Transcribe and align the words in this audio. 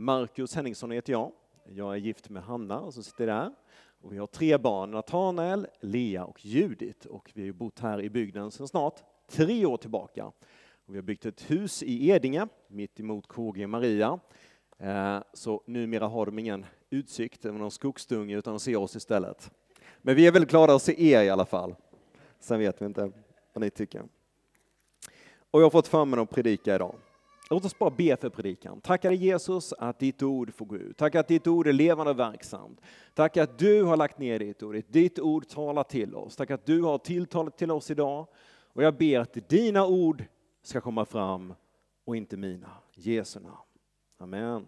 Marcus 0.00 0.54
Henningsson 0.54 0.90
heter 0.90 1.12
jag. 1.12 1.32
Jag 1.64 1.92
är 1.92 1.96
gift 1.96 2.28
med 2.28 2.42
Hanna 2.42 2.92
som 2.92 3.02
sitter 3.02 3.26
där. 3.26 3.54
Och 4.00 4.12
vi 4.12 4.18
har 4.18 4.26
tre 4.26 4.58
barn, 4.58 4.90
Natanael, 4.90 5.66
Lea 5.80 6.24
och 6.24 6.44
Judit. 6.44 7.04
Och 7.04 7.30
vi 7.34 7.46
har 7.46 7.52
bott 7.52 7.78
här 7.78 8.00
i 8.00 8.10
bygden 8.10 8.50
sedan 8.50 8.68
snart 8.68 9.02
tre 9.26 9.66
år 9.66 9.76
tillbaka. 9.76 10.26
Och 10.86 10.94
vi 10.94 10.96
har 10.96 11.02
byggt 11.02 11.26
ett 11.26 11.50
hus 11.50 11.82
i 11.82 12.10
Edinge, 12.10 12.48
mitt 12.68 13.00
emot 13.00 13.26
KG 13.26 13.66
Maria. 13.66 14.20
Eh, 14.78 15.18
så 15.32 15.62
numera 15.66 16.06
har 16.06 16.26
de 16.26 16.38
ingen 16.38 16.66
utsikt 16.90 17.44
över 17.44 17.58
någon 17.58 17.70
skogsdunge 17.70 18.36
utan 18.36 18.52
de 18.52 18.60
ser 18.60 18.76
oss 18.76 18.96
istället. 18.96 19.50
Men 19.98 20.16
vi 20.16 20.26
är 20.26 20.32
väldigt 20.32 20.50
glada 20.50 20.74
att 20.74 20.82
se 20.82 21.12
er 21.12 21.22
i 21.22 21.30
alla 21.30 21.46
fall. 21.46 21.74
Sen 22.40 22.58
vet 22.58 22.82
vi 22.82 22.86
inte 22.86 23.12
vad 23.52 23.60
ni 23.60 23.70
tycker. 23.70 24.02
Och 25.50 25.60
jag 25.60 25.64
har 25.64 25.70
fått 25.70 25.88
förmånen 25.88 26.22
att 26.22 26.30
predika 26.30 26.74
idag. 26.74 26.94
Låt 27.50 27.64
oss 27.64 27.78
bara 27.78 27.90
be 27.90 28.16
för 28.16 28.28
predikan. 28.28 28.80
Tackar 28.80 29.08
dig 29.08 29.18
Jesus 29.18 29.72
att 29.72 29.98
ditt 29.98 30.22
ord 30.22 30.54
får 30.54 30.66
gå 30.66 30.76
ut. 30.76 30.96
Tack 30.96 31.14
att 31.14 31.28
ditt 31.28 31.46
ord 31.46 31.66
är 31.66 31.72
levande 31.72 32.10
och 32.10 32.18
verksamt. 32.18 32.80
Tack 33.14 33.36
att 33.36 33.58
du 33.58 33.82
har 33.82 33.96
lagt 33.96 34.18
ner 34.18 34.38
ditt 34.38 34.62
ord. 34.62 34.82
Ditt 34.88 35.18
ord 35.18 35.48
talar 35.48 35.84
till 35.84 36.14
oss. 36.14 36.36
Tack 36.36 36.50
att 36.50 36.66
du 36.66 36.82
har 36.82 36.98
tilltalat 36.98 37.58
till 37.58 37.70
oss 37.70 37.90
idag. 37.90 38.26
Och 38.72 38.82
jag 38.82 38.94
ber 38.94 39.20
att 39.20 39.48
dina 39.48 39.86
ord 39.86 40.24
ska 40.62 40.80
komma 40.80 41.04
fram 41.04 41.54
och 42.04 42.16
inte 42.16 42.36
mina. 42.36 42.70
Jesu 42.94 43.40
namn. 43.40 43.56
Amen. 44.18 44.66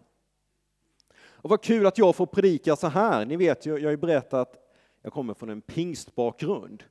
Och 1.42 1.50
vad 1.50 1.62
kul 1.62 1.86
att 1.86 1.98
jag 1.98 2.16
får 2.16 2.26
predika 2.26 2.76
så 2.76 2.86
här. 2.86 3.26
Ni 3.26 3.36
vet, 3.36 3.66
jag 3.66 3.72
har 3.72 3.90
ju 3.90 3.96
berättat 3.96 4.34
att 4.34 4.56
jag 5.02 5.12
kommer 5.12 5.34
från 5.34 5.50
en 5.50 5.60
pingstbakgrund. 5.60 6.84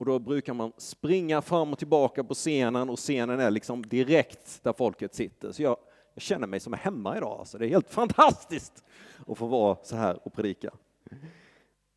Och 0.00 0.06
då 0.06 0.18
brukar 0.18 0.54
man 0.54 0.72
springa 0.76 1.42
fram 1.42 1.72
och 1.72 1.78
tillbaka 1.78 2.24
på 2.24 2.34
scenen 2.34 2.90
och 2.90 2.98
scenen 2.98 3.40
är 3.40 3.50
liksom 3.50 3.86
direkt 3.86 4.62
där 4.62 4.72
folket 4.72 5.14
sitter. 5.14 5.52
Så 5.52 5.62
jag, 5.62 5.76
jag 6.14 6.22
känner 6.22 6.46
mig 6.46 6.60
som 6.60 6.72
hemma 6.72 7.16
idag. 7.16 7.38
Alltså. 7.38 7.58
Det 7.58 7.66
är 7.66 7.68
helt 7.68 7.90
fantastiskt 7.94 8.84
att 9.26 9.38
få 9.38 9.46
vara 9.46 9.76
så 9.82 9.96
här 9.96 10.26
och 10.26 10.32
predika. 10.32 10.70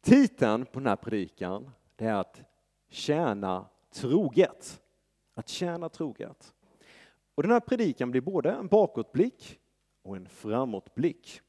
Titeln 0.01 0.65
på 0.65 0.79
den 0.79 0.87
här 0.87 0.95
predikan 0.95 1.71
det 1.95 2.05
är 2.05 2.13
att 2.13 2.41
tjäna 2.89 3.65
troget. 3.93 4.81
Att 5.33 5.49
tjäna 5.49 5.89
troget. 5.89 6.53
Och 7.35 7.43
den 7.43 7.51
här 7.51 7.59
predikan 7.59 8.11
blir 8.11 8.21
både 8.21 8.51
en 8.51 8.67
bakåtblick 8.67 9.59
och 10.01 10.15
en 10.15 10.29
framåtblick. 10.29 11.41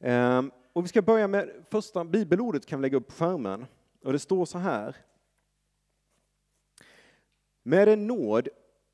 Ehm, 0.00 0.50
och 0.72 0.84
vi 0.84 0.88
ska 0.88 1.02
börja 1.02 1.28
med 1.28 1.50
första 1.70 2.04
bibelordet 2.04 2.66
kan 2.66 2.78
vi 2.78 2.82
lägga 2.82 2.96
upp 2.96 3.06
på 3.06 3.14
skärmen. 3.14 3.66
Och 4.02 4.12
det 4.12 4.18
står 4.18 4.44
så 4.44 4.58
här. 4.58 4.96
Med 7.62 7.88
den 7.88 8.06
nåd 8.06 8.48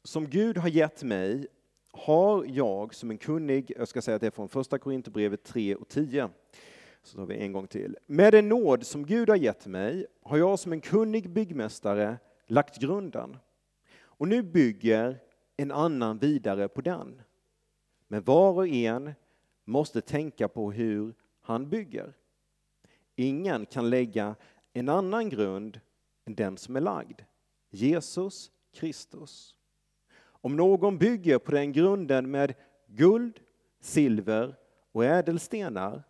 som 0.04 0.26
Gud 0.26 0.58
har 0.58 0.68
gett 0.68 1.02
mig 1.02 1.46
har 1.92 2.44
jag 2.44 2.94
som 2.94 3.10
en 3.10 3.18
kunnig, 3.18 3.72
jag 3.76 3.88
ska 3.88 4.02
säga 4.02 4.14
att 4.14 4.20
det 4.20 4.26
är 4.26 4.30
från 4.30 4.48
första 4.48 4.78
Korinthierbrevet 4.78 5.44
3 5.44 5.74
och 5.74 5.88
10. 5.88 6.30
Så 7.02 7.16
tar 7.16 7.26
vi 7.26 7.36
en 7.36 7.52
gång 7.52 7.66
till. 7.66 7.96
Med 8.06 8.32
den 8.32 8.48
nåd 8.48 8.86
som 8.86 9.06
Gud 9.06 9.28
har 9.28 9.36
gett 9.36 9.66
mig 9.66 10.06
har 10.22 10.36
jag 10.36 10.58
som 10.58 10.72
en 10.72 10.80
kunnig 10.80 11.30
byggmästare 11.30 12.18
lagt 12.46 12.78
grunden. 12.78 13.36
Och 13.98 14.28
nu 14.28 14.42
bygger 14.42 15.18
en 15.56 15.72
annan 15.72 16.18
vidare 16.18 16.68
på 16.68 16.80
den. 16.80 17.22
Men 18.08 18.22
var 18.22 18.52
och 18.52 18.68
en 18.68 19.12
måste 19.64 20.00
tänka 20.00 20.48
på 20.48 20.72
hur 20.72 21.14
han 21.40 21.68
bygger. 21.68 22.14
Ingen 23.16 23.66
kan 23.66 23.90
lägga 23.90 24.34
en 24.78 24.88
annan 24.88 25.28
grund 25.28 25.80
än 26.24 26.34
den 26.34 26.56
som 26.56 26.76
är 26.76 26.80
lagd, 26.80 27.22
Jesus 27.70 28.50
Kristus. 28.72 29.54
Om 30.18 30.56
någon 30.56 30.98
bygger 30.98 31.38
på 31.38 31.50
den 31.50 31.72
grunden 31.72 32.30
med 32.30 32.54
guld, 32.86 33.40
silver 33.80 34.56
och 34.92 35.04
ädelstenar 35.04 36.02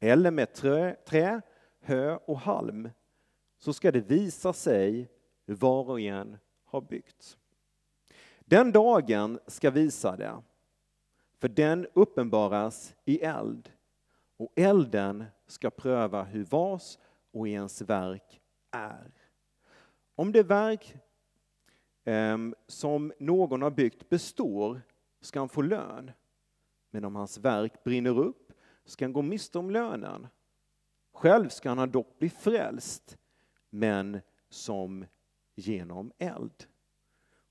eller 0.00 0.30
med 0.30 0.52
trä, 0.52 0.96
trä 1.06 1.40
hö 1.80 2.16
och 2.16 2.38
halm 2.38 2.90
så 3.58 3.72
ska 3.72 3.92
det 3.92 4.00
visa 4.00 4.52
sig 4.52 5.08
hur 5.46 5.54
var 5.54 5.90
och 5.90 6.00
en 6.00 6.38
har 6.64 6.80
byggt. 6.80 7.38
Den 8.40 8.72
dagen 8.72 9.38
ska 9.46 9.70
visa 9.70 10.16
det, 10.16 10.42
för 11.38 11.48
den 11.48 11.86
uppenbaras 11.94 12.94
i 13.04 13.20
eld 13.20 13.72
och 14.36 14.52
elden 14.56 15.24
ska 15.46 15.70
pröva 15.70 16.22
hur 16.22 16.44
vars 16.44 16.98
och 17.34 17.48
ens 17.48 17.82
verk 17.82 18.40
är. 18.70 19.12
Om 20.14 20.32
det 20.32 20.42
verk 20.42 20.94
eh, 22.04 22.38
som 22.66 23.12
någon 23.18 23.62
har 23.62 23.70
byggt 23.70 24.08
består 24.08 24.82
ska 25.20 25.38
han 25.38 25.48
få 25.48 25.62
lön. 25.62 26.10
Men 26.90 27.04
om 27.04 27.16
hans 27.16 27.38
verk 27.38 27.84
brinner 27.84 28.18
upp 28.18 28.52
ska 28.84 29.04
han 29.04 29.12
gå 29.12 29.22
miste 29.22 29.58
om 29.58 29.70
lönen. 29.70 30.26
Själv 31.12 31.48
ska 31.48 31.70
han 31.70 31.90
dock 31.90 32.18
bli 32.18 32.30
frälst, 32.30 33.18
men 33.70 34.20
som 34.48 35.06
genom 35.54 36.12
eld. 36.18 36.66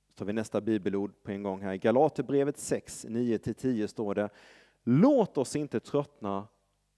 Så 0.07 0.13
tar 0.13 0.25
vi 0.25 0.33
nästa 0.33 0.61
bibelord 0.61 1.23
på 1.23 1.31
en 1.31 1.43
gång 1.43 1.61
här. 1.61 1.73
I 1.73 1.77
Galaterbrevet 1.77 2.57
6, 2.57 3.05
9-10 3.05 3.87
står 3.87 4.15
det 4.15 4.29
Låt 4.83 5.37
oss 5.37 5.55
inte 5.55 5.79
tröttna 5.79 6.47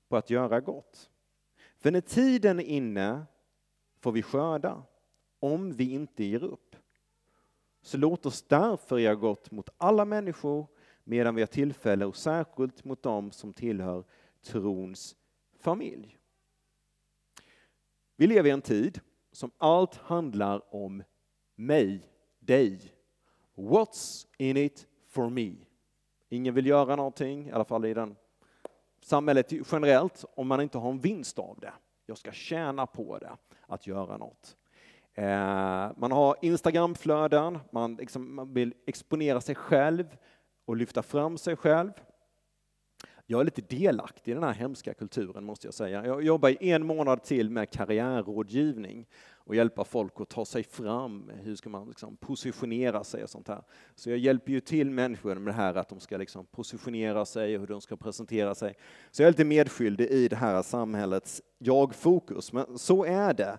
på 0.10 0.18
att 0.18 0.30
göra 0.30 0.62
gott. 0.62 1.10
För 1.86 1.92
när 1.92 2.02
tiden 2.02 2.60
är 2.60 2.64
inne 2.64 3.26
får 4.00 4.12
vi 4.12 4.22
skörda, 4.22 4.84
om 5.40 5.72
vi 5.72 5.92
inte 5.92 6.24
ger 6.24 6.44
upp. 6.44 6.76
Så 7.82 7.98
låt 7.98 8.26
oss 8.26 8.42
därför 8.42 8.98
göra 8.98 9.16
gott 9.16 9.52
mot 9.52 9.70
alla 9.78 10.06
människor 10.06 10.68
medan 11.04 11.36
vi 11.36 11.42
har 11.42 11.48
tillfälle 11.48 12.06
och 12.06 12.16
särskilt 12.16 12.84
mot 12.84 13.04
dem 13.04 13.32
som 13.32 13.54
tillhör 13.54 14.04
trons 14.42 15.16
familj. 15.60 16.18
Vi 18.16 18.28
lever 18.28 18.50
i 18.50 18.54
en 18.54 18.62
tid 18.62 19.00
som 19.32 19.52
allt 19.58 19.96
handlar 19.96 20.76
om 20.76 21.04
mig, 21.56 22.10
dig. 22.40 22.94
What's 23.56 24.28
in 24.38 24.58
it 24.58 24.88
for 25.08 25.30
me? 25.30 25.56
Ingen 26.30 26.54
vill 26.54 26.66
göra 26.66 26.96
någonting, 26.96 27.48
i 27.48 27.52
alla 27.52 27.66
fall 27.66 27.86
i 27.86 27.94
den 27.94 28.16
samhället 29.06 29.52
generellt, 29.72 30.26
om 30.36 30.48
man 30.48 30.62
inte 30.62 30.78
har 30.78 30.92
en 30.92 31.00
vinst 31.00 31.40
av 31.40 31.58
det. 31.62 31.74
Jag 32.06 32.18
ska 32.18 32.32
tjäna 32.32 32.86
på 32.86 33.18
det, 33.18 33.32
att 33.68 33.88
göra 33.88 34.18
något. 34.18 34.58
Eh, 35.14 35.92
man 35.98 36.12
har 36.12 36.36
Instagramflöden, 36.42 37.60
man, 37.72 37.96
liksom, 37.96 38.36
man 38.36 38.54
vill 38.54 38.74
exponera 38.88 39.42
sig 39.42 39.56
själv 39.56 40.18
och 40.66 40.78
lyfta 40.78 41.04
fram 41.04 41.38
sig 41.38 41.56
själv. 41.56 41.92
Jag 43.26 43.40
är 43.40 43.46
lite 43.46 43.62
delaktig 43.62 44.32
i 44.32 44.34
den 44.34 44.44
här 44.44 44.54
hemska 44.54 44.94
kulturen 44.94 45.44
måste 45.44 45.68
jag 45.68 45.74
säga. 45.74 46.06
Jag 46.06 46.24
jobbar 46.24 46.64
i 46.64 46.72
en 46.72 46.86
månad 46.86 47.24
till 47.24 47.50
med 47.50 47.70
karriärrådgivning 47.70 49.08
och 49.46 49.56
hjälpa 49.56 49.84
folk 49.84 50.14
att 50.22 50.30
ta 50.30 50.46
sig 50.46 50.64
fram. 50.64 51.32
Hur 51.44 51.56
ska 51.56 51.70
man 51.70 51.88
liksom 51.88 52.18
positionera 52.18 53.04
sig 53.04 53.24
och 53.24 53.30
sånt 53.30 53.48
här. 53.48 53.64
Så 53.96 54.10
jag 54.10 54.18
hjälper 54.18 54.52
ju 54.52 54.60
till 54.60 54.92
människor 54.92 55.36
med 55.36 55.54
det 55.54 55.58
här 55.58 55.76
att 55.76 55.90
de 55.90 56.00
ska 56.00 56.18
liksom 56.18 56.46
positionera 56.46 57.26
sig 57.26 57.56
och 57.56 57.60
hur 57.60 57.68
de 57.68 57.82
ska 57.82 57.98
presentera 57.98 58.56
sig. 58.56 58.76
Så 59.12 59.22
jag 59.22 59.28
är 59.28 59.32
lite 59.32 59.46
medskyldig 59.46 60.10
i 60.10 60.28
det 60.28 60.36
här 60.36 60.62
samhällets 60.62 61.42
jag-fokus, 61.58 62.54
men 62.54 62.78
så 62.78 63.06
är 63.06 63.34
det. 63.34 63.58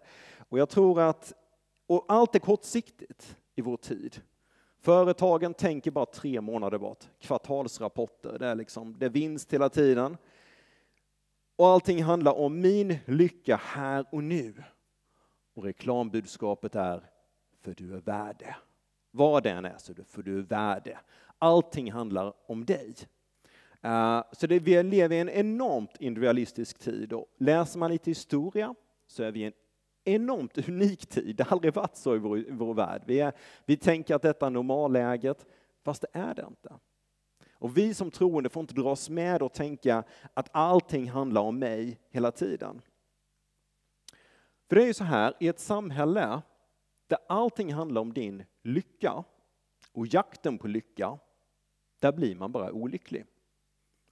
Och 0.48 0.58
jag 0.58 0.68
tror 0.68 1.00
att, 1.00 1.32
och 1.86 2.04
allt 2.08 2.34
är 2.34 2.38
kortsiktigt 2.38 3.36
i 3.54 3.60
vår 3.60 3.76
tid. 3.76 4.20
Företagen 4.82 5.54
tänker 5.54 5.90
bara 5.90 6.06
tre 6.06 6.40
månader 6.40 6.78
bort, 6.78 7.04
kvartalsrapporter, 7.20 8.38
det 8.38 8.46
är, 8.46 8.54
liksom, 8.54 8.98
det 8.98 9.06
är 9.06 9.10
vinst 9.10 9.52
hela 9.52 9.68
tiden. 9.68 10.16
Och 11.56 11.66
allting 11.66 12.02
handlar 12.02 12.32
om 12.32 12.60
min 12.60 12.96
lycka 13.04 13.60
här 13.64 14.06
och 14.12 14.24
nu. 14.24 14.54
Och 15.56 15.64
reklambudskapet 15.64 16.74
är, 16.74 17.10
för 17.60 17.74
du 17.74 17.94
är 17.94 18.00
värd 18.00 18.36
det. 18.38 18.56
Vad 19.10 19.42
det 19.42 19.50
än 19.50 19.64
är 19.64 19.78
så 19.78 19.92
är 19.92 19.96
det 19.96 20.04
för 20.04 20.22
du 20.22 20.38
är 20.38 20.42
värd 20.42 20.82
det. 20.84 20.98
Allting 21.38 21.92
handlar 21.92 22.32
om 22.46 22.64
dig. 22.64 22.94
Eh, 23.82 24.22
så 24.32 24.46
det, 24.46 24.58
vi 24.58 24.82
lever 24.82 25.16
i 25.16 25.20
en 25.20 25.28
enormt 25.28 25.96
individualistisk 26.00 26.78
tid 26.78 27.12
och 27.12 27.26
läser 27.38 27.78
man 27.78 27.90
lite 27.90 28.10
historia 28.10 28.74
så 29.06 29.22
är 29.22 29.32
vi 29.32 29.40
i 29.40 29.44
en 29.44 29.52
enormt 30.04 30.58
unik 30.68 31.06
tid. 31.06 31.36
Det 31.36 31.44
har 31.44 31.56
aldrig 31.56 31.74
varit 31.74 31.96
så 31.96 32.14
i 32.14 32.18
vår, 32.18 32.38
i 32.38 32.50
vår 32.50 32.74
värld. 32.74 33.02
Vi, 33.06 33.20
är, 33.20 33.32
vi 33.66 33.76
tänker 33.76 34.14
att 34.14 34.22
detta 34.22 34.46
är 34.46 34.50
normalläget, 34.50 35.46
fast 35.84 36.02
det 36.02 36.18
är 36.18 36.34
det 36.34 36.44
inte. 36.48 36.74
Och 37.52 37.76
vi 37.76 37.94
som 37.94 38.10
troende 38.10 38.48
får 38.48 38.60
inte 38.60 38.74
dras 38.74 39.10
med 39.10 39.42
och 39.42 39.52
tänka 39.52 40.04
att 40.34 40.48
allting 40.52 41.10
handlar 41.10 41.40
om 41.40 41.58
mig 41.58 41.98
hela 42.10 42.32
tiden. 42.32 42.82
För 44.68 44.76
det 44.76 44.82
är 44.82 44.86
ju 44.86 44.94
så 44.94 45.04
här, 45.04 45.34
i 45.40 45.48
ett 45.48 45.60
samhälle 45.60 46.42
där 47.06 47.18
allting 47.28 47.72
handlar 47.72 48.00
om 48.00 48.12
din 48.12 48.44
lycka 48.62 49.24
och 49.92 50.06
jakten 50.06 50.58
på 50.58 50.68
lycka, 50.68 51.18
där 52.00 52.12
blir 52.12 52.34
man 52.34 52.52
bara 52.52 52.72
olycklig. 52.72 53.24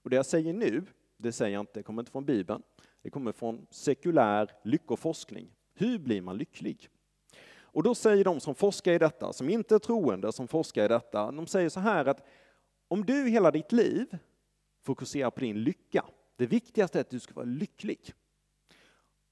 Och 0.03 0.09
det 0.09 0.15
jag 0.15 0.25
säger 0.25 0.53
nu, 0.53 0.85
det 1.17 1.31
säger 1.31 1.53
jag 1.53 1.59
inte, 1.59 1.79
det 1.79 1.83
kommer 1.83 2.01
inte 2.01 2.11
från 2.11 2.25
Bibeln, 2.25 2.63
det 3.01 3.09
kommer 3.09 3.31
från 3.31 3.67
sekulär 3.69 4.51
lyckoforskning. 4.63 5.47
Hur 5.73 5.99
blir 5.99 6.21
man 6.21 6.37
lycklig? 6.37 6.89
Och 7.59 7.83
då 7.83 7.95
säger 7.95 8.23
de 8.23 8.39
som 8.39 8.55
forskar 8.55 8.91
i 8.91 8.97
detta, 8.97 9.33
som 9.33 9.49
inte 9.49 9.75
är 9.75 9.79
troende, 9.79 10.31
som 10.31 10.47
forskar 10.47 10.85
i 10.85 10.87
detta, 10.87 11.31
de 11.31 11.47
säger 11.47 11.69
så 11.69 11.79
här 11.79 12.05
att 12.05 12.25
om 12.87 13.05
du 13.05 13.29
hela 13.29 13.51
ditt 13.51 13.71
liv 13.71 14.17
fokuserar 14.81 15.31
på 15.31 15.39
din 15.39 15.63
lycka. 15.63 16.05
Det 16.35 16.45
viktigaste 16.45 16.99
är 16.99 17.01
att 17.01 17.09
du 17.09 17.19
ska 17.19 17.33
vara 17.33 17.45
lycklig. 17.45 18.13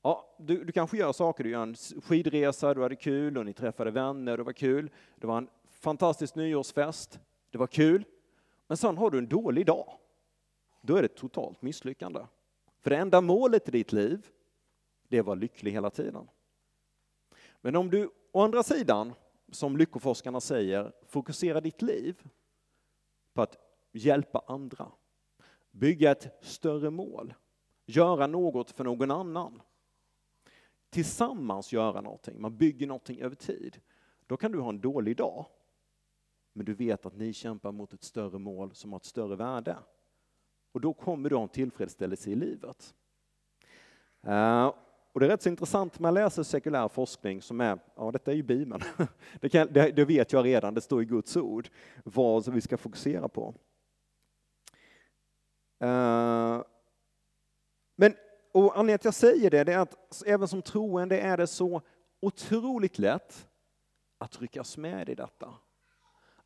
Ja, 0.06 0.36
du, 0.38 0.64
du 0.64 0.72
kanske 0.72 0.98
gör 0.98 1.12
saker, 1.12 1.44
du 1.44 1.50
gör 1.50 1.64
en 1.64 1.76
skidresa, 1.76 2.74
du 2.74 2.82
hade 2.82 2.96
kul 2.96 3.38
och 3.38 3.46
ni 3.46 3.54
träffade 3.54 3.92
vänner, 3.92 4.38
det 4.38 4.44
var 4.44 4.54
kul. 4.54 4.90
Det 5.16 5.28
var 5.28 5.38
en 5.38 5.50
fantastisk 5.70 6.36
nyårsfest, 6.36 7.20
det 7.52 7.58
var 7.58 7.68
kul. 7.68 8.04
Men 8.68 8.78
sen 8.78 8.98
har 8.98 9.12
du 9.12 9.18
en 9.18 9.28
dålig 9.28 9.66
dag. 9.66 9.94
Då 10.82 10.96
är 10.96 11.02
det 11.02 11.08
totalt 11.08 11.62
misslyckande. 11.62 12.20
För 12.82 12.90
det 12.90 12.98
enda 12.98 13.22
målet 13.22 13.68
i 13.68 13.72
ditt 13.72 13.92
liv, 13.92 14.28
det 15.08 15.18
är 15.18 15.20
att 15.20 15.26
vara 15.26 15.36
lycklig 15.36 15.72
hela 15.72 15.90
tiden. 15.90 16.30
Men 17.62 17.76
om 17.76 17.90
du 17.90 18.10
å 18.32 18.42
andra 18.42 18.64
sidan, 18.64 19.14
som 19.52 19.78
lyckoforskarna 19.78 20.42
säger, 20.42 20.92
fokuserar 21.08 21.62
ditt 21.62 21.82
liv 21.82 22.22
på 23.34 23.42
att 23.42 23.58
hjälpa 23.92 24.44
andra, 24.48 24.92
bygga 25.72 26.12
ett 26.12 26.38
större 26.42 26.90
mål, 26.90 27.34
göra 27.86 28.28
något 28.28 28.72
för 28.72 28.84
någon 28.84 29.12
annan, 29.12 29.62
tillsammans 30.94 31.74
göra 31.74 32.02
någonting, 32.02 32.42
man 32.42 32.58
bygger 32.58 32.88
någonting 32.88 33.22
över 33.22 33.36
tid, 33.36 33.80
då 34.28 34.38
kan 34.38 34.52
du 34.52 34.60
ha 34.60 34.70
en 34.70 34.82
dålig 34.82 35.18
dag. 35.18 35.46
Men 36.54 36.66
du 36.66 36.74
vet 36.74 37.06
att 37.06 37.16
ni 37.16 37.34
kämpar 37.34 37.72
mot 37.72 37.94
ett 37.94 38.04
större 38.04 38.40
mål 38.40 38.76
som 38.76 38.92
har 38.92 39.00
ett 39.00 39.06
större 39.06 39.36
värde. 39.36 39.78
Och 40.72 40.82
då 40.82 40.94
kommer 40.94 41.30
du 41.30 41.36
ha 41.36 41.44
en 41.44 41.50
tillfredsställelse 41.50 42.30
i 42.30 42.36
livet. 42.36 42.96
Uh, 44.28 44.74
och 45.14 45.20
det 45.20 45.26
är 45.26 45.30
rätt 45.30 45.42
så 45.42 45.50
intressant, 45.50 46.00
man 46.00 46.14
läser 46.14 46.44
sekulär 46.44 46.88
forskning 46.88 47.42
som 47.42 47.62
är, 47.62 47.80
ja 47.96 48.12
detta 48.12 48.32
är 48.32 48.36
ju 48.36 48.44
Bibeln, 48.44 48.84
det, 49.40 49.50
kan, 49.50 49.68
det, 49.72 49.92
det 49.92 50.06
vet 50.06 50.34
jag 50.34 50.46
redan, 50.46 50.74
det 50.74 50.82
står 50.82 51.02
i 51.02 51.06
Guds 51.06 51.38
ord, 51.38 51.70
vad 52.04 52.48
vi 52.48 52.62
ska 52.62 52.78
fokusera 52.78 53.28
på. 53.28 53.54
Uh, 55.84 56.62
och 58.54 58.78
anledningen 58.78 59.00
till 59.00 59.10
att 59.10 59.22
jag 59.22 59.32
säger 59.32 59.50
det, 59.50 59.64
det 59.64 59.74
är 59.74 59.80
att 59.80 60.24
även 60.26 60.48
som 60.48 60.62
troende 60.62 61.20
är 61.20 61.38
det 61.38 61.48
så 61.48 61.82
otroligt 62.20 63.00
lätt 63.00 63.48
att 64.18 64.42
ryckas 64.42 64.78
med 64.78 65.10
i 65.10 65.16
detta. 65.16 65.54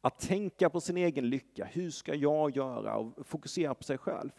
Att 0.02 0.20
tänka 0.20 0.70
på 0.70 0.82
sin 0.82 0.98
egen 0.98 1.30
lycka, 1.30 1.66
hur 1.66 1.92
ska 1.92 2.16
jag 2.16 2.56
göra 2.56 2.96
och 2.98 3.28
fokusera 3.28 3.76
på 3.76 3.84
sig 3.84 3.98
själv. 3.98 4.30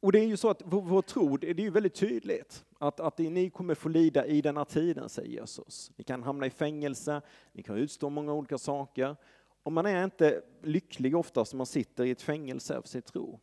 Och 0.00 0.12
det 0.12 0.20
är 0.20 0.26
ju 0.26 0.36
så 0.36 0.50
att 0.50 0.62
vår, 0.64 0.82
vår 0.82 1.02
tro, 1.02 1.36
det 1.36 1.50
är 1.50 1.60
ju 1.60 1.70
väldigt 1.70 1.94
tydligt 1.94 2.64
att, 2.78 3.00
att 3.00 3.18
ni 3.18 3.50
kommer 3.50 3.74
få 3.74 3.88
lida 3.88 4.26
i 4.26 4.40
denna 4.40 4.64
tiden, 4.64 5.08
säger 5.08 5.40
Jesus. 5.40 5.90
Ni 5.96 6.04
kan 6.04 6.22
hamna 6.22 6.46
i 6.46 6.50
fängelse, 6.50 7.22
ni 7.52 7.62
kan 7.62 7.76
utstå 7.76 8.10
många 8.10 8.32
olika 8.32 8.58
saker. 8.58 9.16
Och 9.62 9.72
man 9.72 9.86
är 9.86 10.04
inte 10.04 10.42
lycklig 10.62 11.16
oftast 11.16 11.52
när 11.52 11.56
man 11.56 11.66
sitter 11.66 12.04
i 12.04 12.10
ett 12.10 12.22
fängelse 12.22 12.80
för 12.82 12.88
sin 12.88 13.02
tro. 13.02 13.40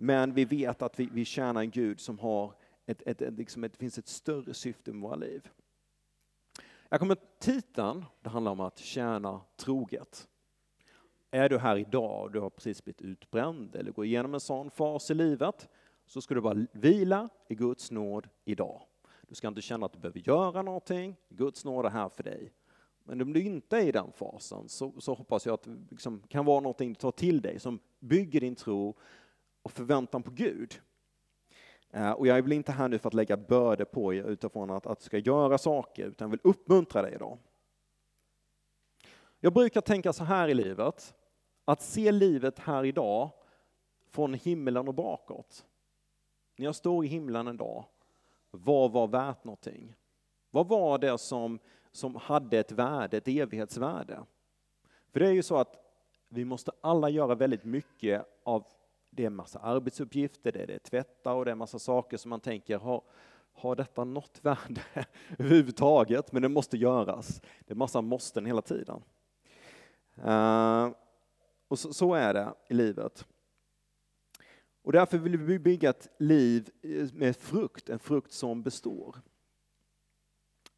Men 0.00 0.34
vi 0.34 0.44
vet 0.44 0.82
att 0.82 1.00
vi, 1.00 1.08
vi 1.12 1.24
tjänar 1.24 1.60
en 1.60 1.70
Gud 1.70 2.00
som 2.00 2.18
har 2.18 2.54
ett, 2.86 3.02
ett, 3.06 3.22
ett, 3.22 3.34
liksom 3.34 3.64
ett, 3.64 3.72
det 3.72 3.78
finns 3.78 3.98
ett 3.98 4.08
större 4.08 4.54
syfte 4.54 4.92
med 4.92 5.02
våra 5.02 5.16
liv. 5.16 5.48
Jag 6.88 7.00
kommer 7.00 7.16
titeln, 7.38 8.04
det 8.22 8.28
handlar 8.28 8.52
om 8.52 8.60
att 8.60 8.78
tjäna 8.78 9.40
troget. 9.56 10.28
Är 11.30 11.48
du 11.48 11.58
här 11.58 11.76
idag 11.76 12.22
och 12.22 12.30
du 12.30 12.40
har 12.40 12.50
precis 12.50 12.84
blivit 12.84 13.02
utbränd 13.02 13.76
eller 13.76 13.92
går 13.92 14.04
igenom 14.04 14.34
en 14.34 14.40
sån 14.40 14.70
fas 14.70 15.10
i 15.10 15.14
livet 15.14 15.68
så 16.06 16.20
ska 16.20 16.34
du 16.34 16.40
bara 16.40 16.66
vila 16.72 17.28
i 17.48 17.54
Guds 17.54 17.90
nåd 17.90 18.28
idag. 18.44 18.82
Du 19.28 19.34
ska 19.34 19.48
inte 19.48 19.62
känna 19.62 19.86
att 19.86 19.92
du 19.92 19.98
behöver 19.98 20.28
göra 20.28 20.62
någonting, 20.62 21.16
Guds 21.28 21.64
nåd 21.64 21.86
är 21.86 21.90
här 21.90 22.08
för 22.08 22.22
dig. 22.22 22.52
Men 23.04 23.20
om 23.20 23.32
du 23.32 23.42
inte 23.42 23.76
är 23.76 23.82
i 23.82 23.92
den 23.92 24.12
fasen 24.12 24.68
så, 24.68 25.00
så 25.00 25.14
hoppas 25.14 25.46
jag 25.46 25.54
att 25.54 25.62
det 25.62 25.76
liksom 25.90 26.22
kan 26.28 26.44
vara 26.44 26.60
någonting 26.60 26.88
du 26.88 26.94
tar 26.94 27.10
till 27.10 27.40
dig 27.40 27.60
som 27.60 27.78
bygger 28.00 28.40
din 28.40 28.54
tro 28.54 28.96
och 29.62 29.72
förväntan 29.72 30.22
på 30.22 30.30
Gud. 30.30 30.80
Eh, 31.90 32.10
och 32.10 32.26
jag 32.26 32.38
är 32.38 32.42
väl 32.42 32.52
inte 32.52 32.72
här 32.72 32.88
nu 32.88 32.98
för 32.98 33.08
att 33.08 33.14
lägga 33.14 33.36
bördor 33.36 33.84
på 33.84 34.14
er 34.14 34.24
utifrån 34.24 34.70
att, 34.70 34.86
att 34.86 34.98
du 34.98 35.04
ska 35.04 35.18
göra 35.18 35.58
saker, 35.58 36.06
utan 36.06 36.26
jag 36.26 36.30
vill 36.30 36.50
uppmuntra 36.50 37.02
dig 37.02 37.14
idag. 37.14 37.38
Jag 39.40 39.52
brukar 39.52 39.80
tänka 39.80 40.12
så 40.12 40.24
här 40.24 40.48
i 40.48 40.54
livet, 40.54 41.14
att 41.64 41.82
se 41.82 42.12
livet 42.12 42.58
här 42.58 42.84
idag 42.84 43.30
från 44.10 44.34
himlen 44.34 44.88
och 44.88 44.94
bakåt. 44.94 45.66
När 46.56 46.64
jag 46.64 46.74
står 46.74 47.04
i 47.04 47.08
himlen 47.08 47.46
en 47.46 47.56
dag, 47.56 47.84
vad 48.50 48.92
var 48.92 49.08
värt 49.08 49.44
någonting? 49.44 49.94
Vad 50.50 50.68
var 50.68 50.98
det 50.98 51.18
som, 51.18 51.58
som 51.92 52.16
hade 52.16 52.58
ett 52.58 52.72
värde, 52.72 53.16
ett 53.16 53.28
evighetsvärde? 53.28 54.20
För 55.12 55.20
det 55.20 55.26
är 55.26 55.32
ju 55.32 55.42
så 55.42 55.56
att 55.56 55.76
vi 56.28 56.44
måste 56.44 56.72
alla 56.80 57.10
göra 57.10 57.34
väldigt 57.34 57.64
mycket 57.64 58.26
av 58.42 58.64
det 59.10 59.22
är 59.22 59.26
en 59.26 59.36
massa 59.36 59.58
arbetsuppgifter, 59.58 60.52
det 60.52 60.62
är 60.62 60.66
det 60.66 60.78
tvätta 60.78 61.32
och 61.32 61.44
det 61.44 61.50
är 61.50 61.52
en 61.52 61.58
massa 61.58 61.78
saker 61.78 62.16
som 62.16 62.28
man 62.28 62.40
tänker, 62.40 62.78
har, 62.78 63.02
har 63.52 63.76
detta 63.76 64.04
något 64.04 64.40
värde 64.42 64.82
överhuvudtaget? 65.38 66.32
Men 66.32 66.42
det 66.42 66.48
måste 66.48 66.76
göras. 66.76 67.40
Det 67.66 67.72
är 67.72 67.76
massa 67.76 68.00
måsten 68.00 68.46
hela 68.46 68.62
tiden. 68.62 69.02
Uh, 70.24 70.92
och 71.68 71.78
så, 71.78 71.92
så, 71.92 72.14
är 72.14 72.34
det 72.34 72.54
i 72.68 72.74
livet. 72.74 73.26
Och 74.82 74.92
därför 74.92 75.18
vill 75.18 75.36
vi 75.36 75.58
bygga 75.58 75.90
ett 75.90 76.08
liv 76.18 76.70
eh, 76.82 77.08
med 77.12 77.36
frukt, 77.36 77.88
en 77.88 77.98
frukt 77.98 78.32
som 78.32 78.62
består. 78.62 79.16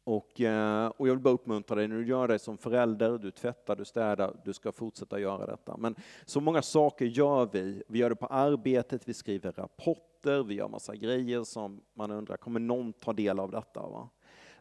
Och, 0.03 0.41
eh, 0.41 0.87
och, 0.87 1.07
jag 1.07 1.13
vill 1.13 1.23
bara 1.23 1.33
uppmuntra 1.33 1.75
dig, 1.75 1.87
när 1.87 1.95
du 1.95 2.07
gör 2.07 2.27
det 2.27 2.39
som 2.39 2.57
förälder, 2.57 3.17
du 3.17 3.31
tvättar, 3.31 3.75
du 3.75 3.85
städar, 3.85 4.41
du 4.45 4.53
ska 4.53 4.71
fortsätta 4.71 5.19
göra 5.19 5.45
detta. 5.45 5.77
Men 5.77 5.95
så 6.25 6.41
många 6.41 6.61
saker 6.61 7.05
gör 7.05 7.49
vi. 7.51 7.83
Vi 7.87 7.99
gör 7.99 8.09
det 8.09 8.15
på 8.15 8.25
arbetet, 8.25 9.07
vi 9.09 9.13
skriver 9.13 9.51
rapporter, 9.51 10.43
vi 10.43 10.53
gör 10.55 10.67
massa 10.67 10.95
grejer 10.95 11.43
som 11.43 11.81
man 11.93 12.11
undrar, 12.11 12.37
kommer 12.37 12.59
någon 12.59 12.93
ta 12.93 13.13
del 13.13 13.39
av 13.39 13.51
detta? 13.51 13.87
Va? 13.87 14.09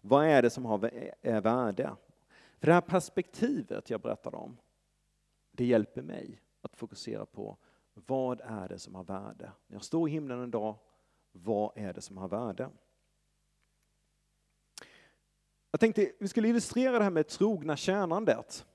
Vad 0.00 0.26
är 0.26 0.42
det 0.42 0.50
som 0.50 0.64
har 0.64 0.78
värde? 1.40 1.90
För 2.58 2.66
det 2.66 2.72
här 2.72 2.81
perspektivet 2.81 3.90
jag 3.90 4.00
berättade 4.00 4.37
om, 4.37 4.56
det 5.52 5.64
hjälper 5.64 6.02
mig 6.02 6.40
att 6.62 6.76
fokusera 6.76 7.26
på 7.26 7.56
vad 7.94 8.40
är 8.44 8.69
det 8.69 8.78
som 8.78 8.94
har 8.94 9.04
värde? 9.04 9.52
När 9.66 9.76
jag 9.76 9.84
står 9.84 10.08
i 10.08 10.12
himlen 10.12 10.40
en 10.40 10.50
dag, 10.50 10.75
vad 11.32 11.72
är 11.75 11.92
det 11.92 12.00
som 12.00 12.16
har 12.16 12.28
värde? 12.28 12.70
Jag 15.70 15.81
tänkte 15.81 16.12
vi 16.19 16.28
skulle 16.28 16.49
illustrera 16.49 16.99
det 16.99 17.05
här 17.05 17.11
med 17.11 17.28
trogna 17.28 17.76
tjänandet. 17.76 18.67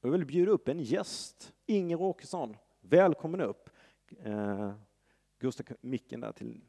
Jag 0.00 0.10
vill 0.10 0.26
bjuda 0.26 0.52
upp 0.52 0.68
en 0.68 0.80
gäst, 0.80 1.52
Inger 1.66 2.00
Åkesson. 2.00 2.56
Välkommen 2.80 3.40
upp. 3.40 3.70
Eh, 4.18 4.72
Gustav, 5.38 5.66
micken 5.80 6.20
där 6.20 6.32
till. 6.32 6.60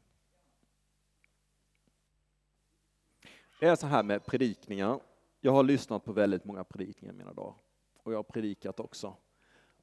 Det 3.60 3.66
är 3.66 3.76
så 3.76 3.86
här 3.86 4.02
med 4.02 4.26
predikningar. 4.26 5.00
Jag 5.40 5.52
har 5.52 5.62
lyssnat 5.62 6.04
på 6.04 6.12
väldigt 6.12 6.44
många 6.44 6.64
predikningar 6.64 7.14
mina 7.14 7.32
dagar. 7.32 7.54
Och 8.02 8.12
jag 8.12 8.18
har 8.18 8.22
predikat 8.22 8.80
också. 8.80 9.16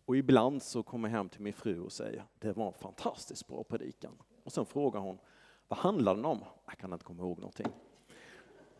Och 0.06 0.18
ibland 0.18 0.64
så 0.64 0.84
kommer 0.84 1.10
jag 1.10 1.18
hem 1.18 1.30
till 1.30 1.42
min 1.42 1.54
fru 1.54 1.80
och 1.80 1.92
säger, 1.92 2.24
det 2.40 2.54
var 2.54 2.68
en 2.68 2.74
fantastiskt 2.74 3.48
bra 3.48 3.64
predikan. 3.64 4.22
Och 4.44 4.52
sen 4.52 4.66
frågar 4.66 5.00
hon, 5.00 5.20
vad 5.68 5.80
handlar 5.80 6.16
den 6.16 6.26
om? 6.26 6.44
Jag 6.66 6.78
kan 6.78 6.94
inte 6.94 7.06
komma 7.06 7.24
ihåg 7.24 7.40
någonting. 7.40 7.68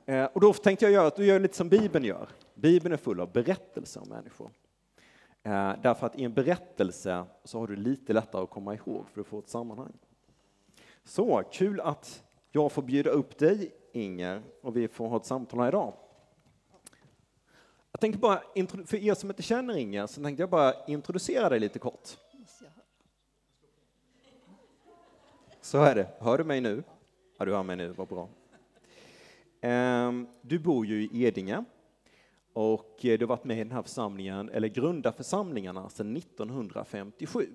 Eh, 0.06 0.26
och 0.26 0.42
då 0.42 0.54
tänkte 0.54 0.86
jag 0.86 0.92
göra 0.92 1.08
att 1.08 1.16
du 1.16 1.26
gör 1.26 1.40
lite 1.40 1.56
som 1.56 1.70
Bibeln 1.70 2.06
gör. 2.06 2.30
Bibeln 2.54 2.94
är 2.94 2.98
full 2.98 3.20
av 3.20 3.32
berättelser 3.32 4.02
om 4.02 4.10
människor. 4.10 4.52
Eh, 5.44 5.74
därför 5.82 6.06
att 6.06 6.16
i 6.16 6.24
en 6.24 6.34
berättelse 6.34 7.26
så 7.44 7.60
har 7.60 7.68
du 7.68 7.76
lite 7.76 8.14
lättare 8.14 8.44
att 8.44 8.50
komma 8.50 8.76
ihåg 8.76 9.06
för 9.14 9.22
att 9.22 9.28
få 9.28 9.40
ett 9.40 9.50
sammanhang. 9.50 9.94
Så 11.04 11.44
kul 11.52 11.80
att 11.82 12.24
jag 12.52 12.72
får 12.72 12.82
bjuda 12.82 13.10
upp 13.10 13.38
dig 13.38 13.72
Inger 13.94 14.42
och 14.62 14.78
vi 14.78 14.88
får 14.88 15.08
ha 15.08 15.18
ett 15.18 15.26
samtal 15.26 15.60
här 15.60 15.68
idag. 15.68 15.94
Jag 17.92 18.00
tänkte 18.00 18.20
bara, 18.20 18.42
för 18.86 18.96
er 18.96 19.14
som 19.14 19.30
inte 19.30 19.44
känner 19.44 19.78
Inger, 19.78 20.08
så 20.08 20.24
tänkte 20.24 20.44
jag 20.44 20.50
bara 20.50 20.86
introducera 20.88 21.50
dig 21.50 21.60
lite 21.60 21.80
kort. 21.80 22.10
Så 25.62 25.78
är 25.78 25.96
det. 25.96 26.08
Hör 26.20 26.38
du 26.38 26.44
mig 26.44 26.62
nu? 26.62 26.84
Ja, 27.38 27.46
du 27.46 27.54
hör 27.54 27.64
mig 27.64 27.76
nu, 27.76 27.88
vad 27.88 28.08
bra. 28.08 28.30
Ehm, 29.66 30.28
du 30.42 30.60
bor 30.60 30.86
ju 30.86 31.04
i 31.04 31.24
Edinge 31.24 31.64
och 32.54 33.06
eh, 33.06 33.18
du 33.18 33.26
har 33.26 33.28
varit 33.28 33.44
med 33.44 33.58
i 33.58 33.64
den 33.64 33.72
här 33.72 33.82
församlingen, 33.82 34.50
eller 34.50 34.68
grundarförsamlingarna, 34.68 35.90
sedan 35.90 36.18
1957. 36.18 37.48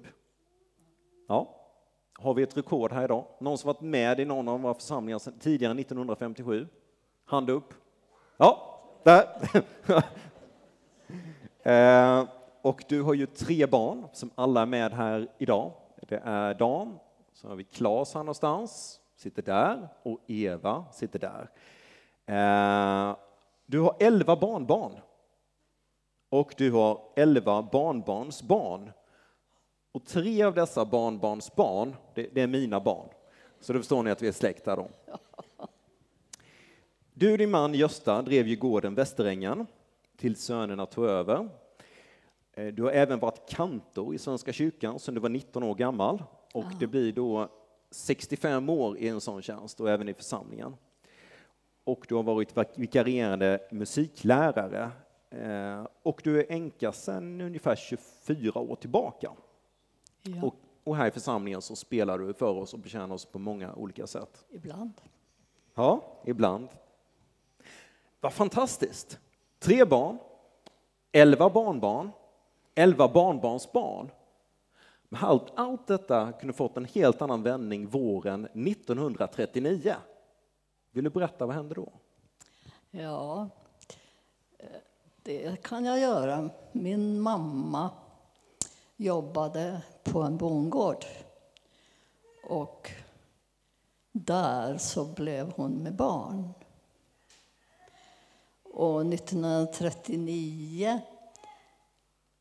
Ja, 1.28 1.56
har 2.14 2.34
vi 2.34 2.42
ett 2.42 2.56
rekord 2.56 2.92
här 2.92 3.04
idag? 3.04 3.26
Någon 3.40 3.58
som 3.58 3.68
varit 3.68 3.80
med 3.80 4.20
i 4.20 4.24
någon 4.24 4.48
av 4.48 4.60
våra 4.60 4.74
församlingar 4.74 5.18
sedan 5.18 5.38
tidigare 5.38 5.70
än 5.70 5.78
1957? 5.78 6.66
Hand 7.24 7.50
upp. 7.50 7.74
Ja, 8.36 8.80
där. 9.02 9.26
Ehm, 11.62 12.26
och 12.62 12.84
du 12.88 13.02
har 13.02 13.14
ju 13.14 13.26
tre 13.26 13.66
barn 13.66 14.06
som 14.12 14.30
alla 14.34 14.62
är 14.62 14.66
med 14.66 14.92
här 14.92 15.28
idag. 15.38 15.72
Det 16.08 16.20
är 16.24 16.54
Dan, 16.54 16.98
så 17.32 17.48
har 17.48 17.56
vi 17.56 17.64
Claes 17.64 18.14
här 18.14 18.20
någonstans, 18.20 19.00
sitter 19.16 19.42
där, 19.42 19.88
och 20.02 20.20
Eva 20.26 20.84
sitter 20.92 21.18
där. 21.18 21.50
Eh, 22.30 23.16
du 23.66 23.80
har 23.80 23.96
elva 24.00 24.36
barnbarn 24.36 24.92
och 26.28 26.54
du 26.56 26.70
har 26.70 27.00
elva 27.16 27.62
barnbarns 27.62 28.42
barn. 28.42 28.90
Och 29.92 30.06
tre 30.06 30.42
av 30.42 30.54
dessa 30.54 30.84
barnbarns 30.84 31.54
barn, 31.54 31.96
det, 32.14 32.28
det 32.34 32.40
är 32.40 32.46
mina 32.46 32.80
barn. 32.80 33.08
Så 33.60 33.72
då 33.72 33.78
förstår 33.78 34.02
ni 34.02 34.10
att 34.10 34.22
vi 34.22 34.28
är 34.28 34.32
släkt 34.32 34.66
här 34.66 34.76
då. 34.76 34.88
Du 37.12 37.32
och 37.32 37.38
din 37.38 37.50
man 37.50 37.74
Gösta 37.74 38.22
drev 38.22 38.48
ju 38.48 38.56
gården 38.56 38.94
Västerängen 38.94 39.66
tills 40.16 40.40
sönerna 40.44 40.86
tog 40.86 41.04
över. 41.04 41.48
Eh, 42.52 42.66
Du 42.66 42.82
har 42.82 42.90
även 42.90 43.18
varit 43.18 43.48
kantor 43.48 44.14
i 44.14 44.18
Svenska 44.18 44.52
kyrkan 44.52 44.98
sedan 44.98 45.14
du 45.14 45.20
var 45.20 45.28
19 45.28 45.62
år 45.62 45.74
gammal 45.74 46.22
och 46.54 46.64
det 46.80 46.86
blir 46.86 47.12
då 47.12 47.48
65 47.90 48.68
år 48.70 48.98
i 48.98 49.08
en 49.08 49.20
sån 49.20 49.42
tjänst 49.42 49.80
och 49.80 49.90
även 49.90 50.08
i 50.08 50.14
församlingen. 50.14 50.76
Och 51.84 52.06
du 52.08 52.14
har 52.14 52.22
varit 52.22 52.56
vik- 52.56 52.78
vikarierande 52.78 53.60
musiklärare 53.70 54.90
eh, 55.30 55.86
och 56.02 56.20
du 56.24 56.40
är 56.40 56.46
änka 56.52 56.92
sedan 56.92 57.40
ungefär 57.40 57.76
24 57.76 58.60
år 58.60 58.76
tillbaka. 58.76 59.30
Ja, 60.22 60.42
Och, 60.46 60.54
och 60.84 60.96
här 60.96 61.08
i 61.08 61.10
församlingen 61.10 61.62
så 61.62 61.76
spelar 61.76 62.18
du 62.18 62.34
för 62.34 62.58
oss 62.58 62.72
och 62.74 62.78
betjänar 62.80 63.14
oss 63.14 63.24
på 63.24 63.38
många 63.38 63.74
olika 63.74 64.06
sätt. 64.06 64.44
ibland. 64.50 64.92
Ja, 65.74 66.04
ibland. 66.24 66.68
Vad 68.20 68.32
fantastiskt! 68.32 69.18
Tre 69.58 69.84
barn, 69.84 70.18
elva 71.12 71.50
barnbarn, 71.50 72.10
elva 72.74 73.08
barnbarnsbarn. 73.08 74.10
Men 75.08 75.24
allt, 75.24 75.52
allt 75.54 75.86
detta 75.86 76.32
kunde 76.32 76.52
fått 76.52 76.76
en 76.76 76.84
helt 76.84 77.22
annan 77.22 77.42
vändning 77.42 77.86
våren 77.86 78.44
1939. 78.44 79.94
Vill 80.92 81.04
du 81.04 81.10
berätta, 81.10 81.46
vad 81.46 81.56
hände 81.56 81.74
då? 81.74 81.92
Ja, 82.90 83.48
eh, 84.58 84.66
det 85.22 85.62
kan 85.62 85.84
jag 85.84 86.00
göra. 86.00 86.50
Min 86.72 87.20
mamma 87.20 87.90
jobbade 88.96 89.82
på 90.02 90.22
en 90.22 90.36
bondgård. 90.36 91.04
Och 92.44 92.90
där 94.12 94.78
så 94.78 95.04
blev 95.04 95.52
hon 95.52 95.72
med 95.72 95.94
barn. 95.94 96.48
Och 98.62 99.06
1939, 99.06 101.00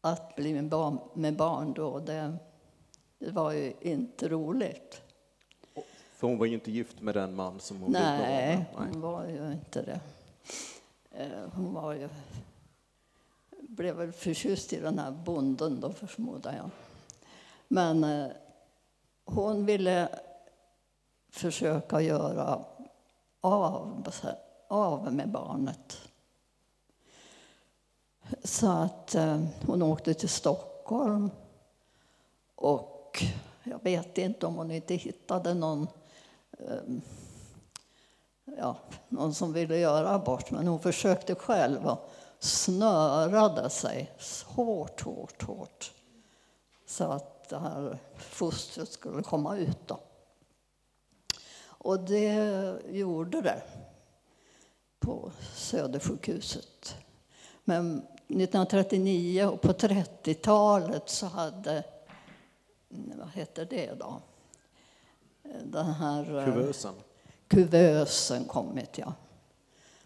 att 0.01 0.35
bli 0.35 0.53
med 0.53 0.69
barn, 0.69 0.99
med 1.13 1.35
barn 1.35 1.73
då, 1.73 1.99
det, 1.99 2.37
det 3.19 3.31
var 3.31 3.51
ju 3.51 3.73
inte 3.81 4.27
roligt. 4.27 5.08
För 6.19 6.27
hon 6.27 6.37
var 6.37 6.45
ju 6.45 6.53
inte 6.53 6.71
gift 6.71 7.01
med 7.01 7.15
den 7.15 7.35
man 7.35 7.59
som 7.59 7.81
hon 7.81 7.91
Nej, 7.91 8.19
med. 8.19 8.57
Nej. 8.57 8.65
hon 8.91 9.01
var 9.01 9.25
ju 9.25 9.51
inte 9.51 9.81
det. 9.81 9.99
Eh, 11.11 11.49
Hon 11.53 11.73
var 11.73 11.93
ju, 11.93 12.09
blev 13.59 13.95
väl 13.95 14.11
förtjust 14.11 14.73
i 14.73 14.79
den 14.79 14.99
här 14.99 15.11
bonden 15.11 15.79
då, 15.79 15.93
förmodar 15.93 16.55
jag. 16.55 16.69
Men 17.67 18.03
eh, 18.03 18.27
hon 19.25 19.65
ville 19.65 20.09
försöka 21.29 22.01
göra 22.01 22.65
av, 23.41 24.11
av 24.67 25.13
med 25.13 25.29
barnet. 25.29 25.97
Så 28.43 28.67
att 28.71 29.15
eh, 29.15 29.43
hon 29.65 29.81
åkte 29.81 30.13
till 30.13 30.29
Stockholm 30.29 31.31
och 32.55 33.23
jag 33.63 33.83
vet 33.83 34.17
inte 34.17 34.45
om 34.45 34.55
hon 34.55 34.71
inte 34.71 34.95
hittade 34.95 35.53
någon 35.53 35.87
Ehm, 36.67 37.01
ja, 38.57 38.77
någon 39.09 39.33
som 39.33 39.53
ville 39.53 39.77
göra 39.77 40.09
abort, 40.09 40.51
men 40.51 40.67
hon 40.67 40.79
försökte 40.79 41.35
själv 41.35 41.87
och 41.87 42.09
snörade 42.39 43.69
sig 43.69 44.11
hårt, 44.45 45.01
hårt, 45.01 45.43
hårt 45.43 45.91
så 46.85 47.03
att 47.03 47.49
det 47.49 47.59
här 47.59 47.97
fostret 48.15 48.89
skulle 48.89 49.23
komma 49.23 49.57
ut. 49.57 49.87
Då. 49.87 49.99
Och 51.61 51.99
det 51.99 52.79
gjorde 52.89 53.41
det 53.41 53.61
på 54.99 55.31
Södersjukhuset. 55.55 56.95
Men 57.63 57.97
1939 57.97 59.45
och 59.45 59.61
på 59.61 59.71
30-talet 59.71 61.09
så 61.09 61.25
hade, 61.25 61.83
vad 62.89 63.29
heter 63.29 63.65
det 63.65 63.93
då? 63.99 64.21
Den 65.63 65.85
här... 65.85 66.37
eh, 66.39 66.45
Kuvösen. 66.45 66.93
kuvösen 67.47 68.45
kommit, 68.45 68.97
ja. 68.97 69.13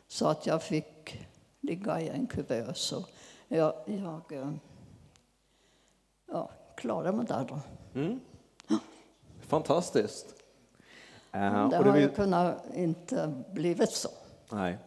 Så 0.07 0.27
att 0.27 0.45
jag 0.47 0.63
fick 0.63 1.27
ligga 1.61 2.01
i 2.01 2.09
en 2.09 2.27
kuvös. 2.27 2.91
Och 2.91 3.09
jag, 3.47 3.73
jag 3.85 4.31
eh, 4.31 4.51
ja, 6.31 6.49
klarade 6.77 7.17
mig 7.17 7.25
där 7.25 7.45
då. 7.49 7.59
Mm. 7.99 8.19
Fantastiskt. 9.41 10.35
Eh, 11.31 11.39
Men 11.39 11.69
det 11.69 11.79
och 11.79 11.85
har 11.85 11.97
ju 11.97 12.09
kunnat 12.09 12.65
inte 12.73 13.43
blivit 13.53 13.91
så. 13.91 14.09
Nej. 14.49 14.77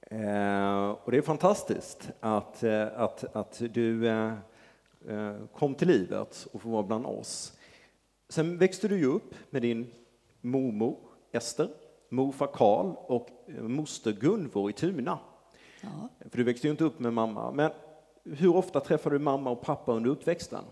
Eh, 0.00 0.88
och 0.88 1.10
det 1.10 1.18
är 1.18 1.22
fantastiskt 1.22 2.10
att, 2.20 2.64
att, 2.96 3.36
att 3.36 3.62
du 3.70 4.08
eh, 4.08 5.36
kom 5.56 5.74
till 5.74 5.88
livet 5.88 6.46
och 6.52 6.62
får 6.62 6.70
vara 6.70 6.82
bland 6.82 7.06
oss. 7.06 7.52
Sen 8.34 8.58
växte 8.58 8.88
du 8.88 8.98
ju 8.98 9.06
upp 9.06 9.34
med 9.50 9.62
din 9.62 9.90
mormor 10.40 10.98
Ester, 11.32 11.68
morfar 12.08 12.46
Karl 12.46 12.94
och 12.96 13.28
eh, 13.48 13.62
moster 13.62 14.12
Gunvor 14.12 14.70
i 14.70 14.72
Tuna. 14.72 15.18
Ja. 15.80 15.88
För 16.30 16.38
du 16.38 16.44
växte 16.44 16.66
ju 16.66 16.70
inte 16.70 16.84
upp 16.84 16.98
med 16.98 17.12
mamma. 17.12 17.52
Men 17.52 17.70
hur 18.24 18.56
ofta 18.56 18.80
träffade 18.80 19.14
du 19.14 19.18
mamma 19.18 19.50
och 19.50 19.62
pappa 19.62 19.92
under 19.92 20.10
uppväxten? 20.10 20.64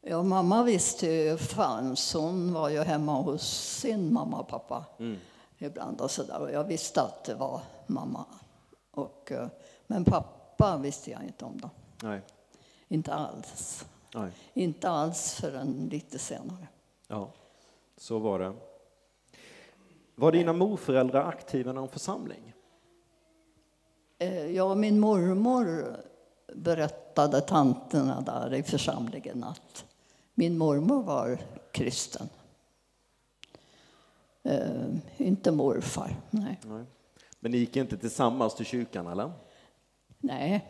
Ja, 0.00 0.22
mamma 0.22 0.62
visste 0.62 1.06
ju 1.06 1.36
fanns. 1.36 2.14
Hon 2.14 2.52
var 2.52 2.68
ju 2.68 2.78
hemma 2.78 3.22
hos 3.22 3.42
sin 3.80 4.12
mamma 4.12 4.40
och 4.40 4.48
pappa 4.48 4.84
ibland. 5.58 6.00
Och 6.00 6.10
så 6.10 6.22
där. 6.22 6.40
Och 6.40 6.50
jag 6.50 6.64
visste 6.64 7.02
att 7.02 7.24
det 7.24 7.34
var 7.34 7.60
mamma. 7.86 8.24
Och, 8.90 9.32
eh, 9.32 9.48
men 9.86 10.04
pappa 10.04 10.78
visste 10.78 11.10
jag 11.10 11.22
inte 11.22 11.44
om. 11.44 11.60
Då. 11.60 11.70
Nej. 12.02 12.20
Inte 12.88 13.14
alls. 13.14 13.84
Nej. 14.14 14.30
Inte 14.54 14.88
alls 14.90 15.34
förrän 15.34 15.88
lite 15.92 16.18
senare. 16.18 16.68
Ja, 17.08 17.30
så 17.96 18.18
var 18.18 18.38
det. 18.38 18.52
Var 20.14 20.32
dina 20.32 20.52
morföräldrar 20.52 21.28
aktiva 21.28 21.70
i 21.70 21.74
någon 21.74 21.88
församling? 21.88 22.52
Eh, 24.18 24.46
Ja, 24.46 24.74
min 24.74 25.00
mormor 25.00 25.96
berättade 26.54 27.40
tanterna 27.40 28.20
där 28.20 28.54
i 28.54 28.62
församlingen 28.62 29.44
att 29.44 29.84
min 30.34 30.58
mormor 30.58 31.02
var 31.02 31.38
kristen. 31.72 32.28
Eh, 34.42 34.86
inte 35.16 35.52
morfar, 35.52 36.16
nej. 36.30 36.60
Nej. 36.64 36.84
Men 37.40 37.52
ni 37.52 37.58
gick 37.58 37.76
inte 37.76 37.96
tillsammans 37.96 38.54
till 38.54 38.66
kyrkan, 38.66 39.06
eller? 39.06 39.32
Nej, 40.18 40.64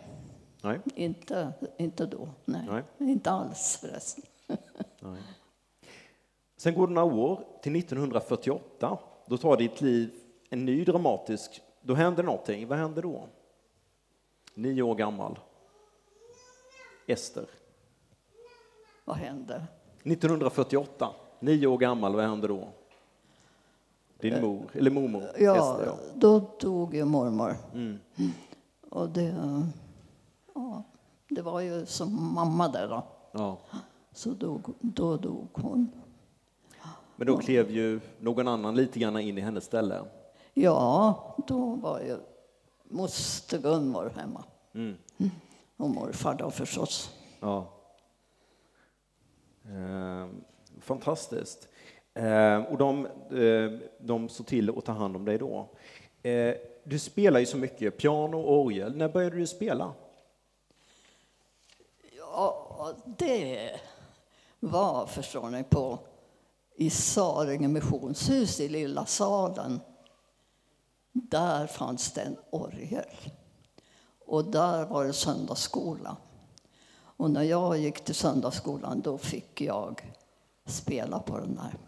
Nej. 0.64 0.80
inte, 0.94 1.52
inte 1.78 2.06
då. 2.06 2.28
Nej. 2.44 2.66
Nej. 2.98 3.10
Inte 3.10 3.30
alls 3.30 3.78
förresten. 3.80 4.24
Nej. 5.00 5.22
Sen 6.56 6.74
går 6.74 6.86
det 6.86 6.92
några 6.92 7.14
år 7.14 7.44
till 7.62 7.76
1948. 7.76 8.98
Då 9.26 9.36
tar 9.38 9.56
ditt 9.56 9.80
liv 9.80 10.10
en 10.50 10.64
ny 10.64 10.84
dramatisk... 10.84 11.60
Då 11.80 11.94
händer 11.94 12.22
någonting. 12.22 12.68
Vad 12.68 12.78
händer 12.78 13.02
då? 13.02 13.28
Nio 14.54 14.82
år 14.82 14.94
gammal. 14.94 15.38
Ester. 17.06 17.46
Vad 19.04 19.16
hände? 19.16 19.64
1948. 20.02 21.10
Nio 21.40 21.66
år 21.66 21.78
gammal. 21.78 22.14
Vad 22.14 22.24
händer 22.24 22.48
då? 22.48 22.68
Din 24.20 24.40
mor, 24.42 24.70
eller 24.72 24.90
mormor 24.90 25.22
Ja, 25.38 25.56
Ester. 25.56 25.86
Ja. 25.86 25.98
då 26.14 26.50
dog 26.60 26.94
ju 26.94 27.04
mormor. 27.04 27.56
Mm. 27.74 27.98
Och 28.90 29.08
det, 29.08 29.34
ja, 30.54 30.82
det 31.28 31.42
var 31.42 31.60
ju 31.60 31.86
som 31.86 32.34
mamma 32.34 32.68
där 32.68 32.88
då. 32.88 33.06
Ja. 33.32 33.58
Så 34.12 34.30
dog, 34.30 34.74
då 34.80 35.16
dog 35.16 35.48
hon. 35.52 35.92
Men 37.16 37.26
då 37.26 37.36
klev 37.36 37.70
ju 37.70 38.00
någon 38.20 38.48
annan 38.48 38.74
lite 38.74 38.98
grann 38.98 39.20
in 39.20 39.38
i 39.38 39.40
hennes 39.40 39.64
ställe. 39.64 40.04
Ja, 40.54 41.36
då 41.46 41.74
var 41.74 42.00
ju 42.00 42.16
moster 42.84 43.58
Gunvor 43.58 44.12
hemma. 44.16 44.44
Mm. 44.74 44.96
Och 45.76 45.90
morfar 45.90 46.34
då 46.34 46.50
förstås. 46.50 47.10
Ja. 47.40 47.66
Eh, 49.64 50.28
fantastiskt. 50.80 51.68
Eh, 52.14 52.58
och 52.58 52.78
de, 52.78 53.06
eh, 53.30 53.88
de 53.98 54.28
såg 54.28 54.46
till 54.46 54.70
att 54.70 54.84
ta 54.84 54.92
hand 54.92 55.16
om 55.16 55.24
dig 55.24 55.38
då. 55.38 55.68
Eh, 56.22 56.54
du 56.84 56.98
spelar 56.98 57.40
ju 57.40 57.46
så 57.46 57.56
mycket, 57.56 57.96
piano 57.98 58.40
och 58.40 58.60
orgel. 58.60 58.96
När 58.96 59.08
började 59.08 59.36
du 59.36 59.46
spela? 59.46 59.92
Ja, 62.36 62.92
det 63.18 63.70
var, 64.60 65.06
förstår 65.06 65.50
ni, 65.50 65.64
på 65.64 65.98
i 66.76 66.90
Saringe 66.90 67.68
missionshus 67.68 68.60
i 68.60 68.68
Lilla 68.68 69.06
salen. 69.06 69.80
Där 71.12 71.66
fanns 71.66 72.12
det 72.12 72.20
en 72.20 72.36
orgel. 72.50 73.04
Och 74.26 74.44
där 74.44 74.86
var 74.86 75.04
det 75.04 75.12
söndagsskola. 75.12 76.16
Och 77.16 77.24
Och 77.24 77.30
när 77.30 77.42
jag 77.42 77.78
gick 77.78 78.04
till 78.04 78.14
söndagsskolan 78.14 79.00
då 79.00 79.18
fick 79.18 79.60
jag 79.60 80.14
spela 80.66 81.18
på 81.18 81.38
den 81.38 81.54
där. 81.54 81.78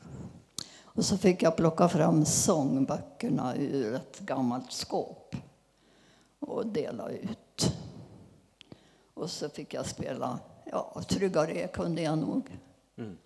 Och 0.82 1.04
så 1.04 1.18
fick 1.18 1.42
jag 1.42 1.56
plocka 1.56 1.88
fram 1.88 2.24
sångböckerna 2.24 3.56
ur 3.56 3.94
ett 3.94 4.18
gammalt 4.18 4.72
skåp 4.72 5.36
och 6.38 6.66
dela 6.66 7.08
ut. 7.08 7.38
Och 9.16 9.30
så 9.30 9.48
fick 9.48 9.74
jag 9.74 9.86
spela, 9.86 10.38
ja, 10.64 11.02
Tryggare 11.08 11.68
kunde 11.68 12.02
jag 12.02 12.18
nog. 12.18 12.58
Mm. 12.98 13.18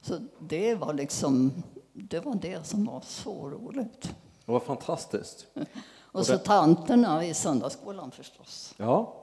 Så 0.00 0.18
det 0.38 0.74
var 0.74 0.92
liksom, 0.92 1.52
det 1.92 2.20
var 2.20 2.34
det 2.34 2.66
som 2.66 2.84
var 2.84 3.00
så 3.00 3.50
roligt. 3.50 4.14
Det 4.44 4.52
var 4.52 4.60
fantastiskt. 4.60 5.46
Och 6.00 6.26
så 6.26 6.38
tanterna 6.38 7.24
i 7.24 7.34
söndagsskolan 7.34 8.10
förstås. 8.10 8.74
Ja. 8.76 9.14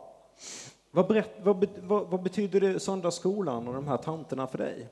Vad, 0.92 1.08
berätt, 1.08 1.36
vad, 1.44 1.68
vad, 1.84 2.08
vad 2.08 2.24
betyder 2.24 2.62
det 2.62 2.80
söndagsskolan 2.80 3.68
och 3.68 3.74
de 3.74 3.88
här 3.88 3.98
tanterna 3.98 4.48
för 4.48 4.58
dig? 4.58 4.90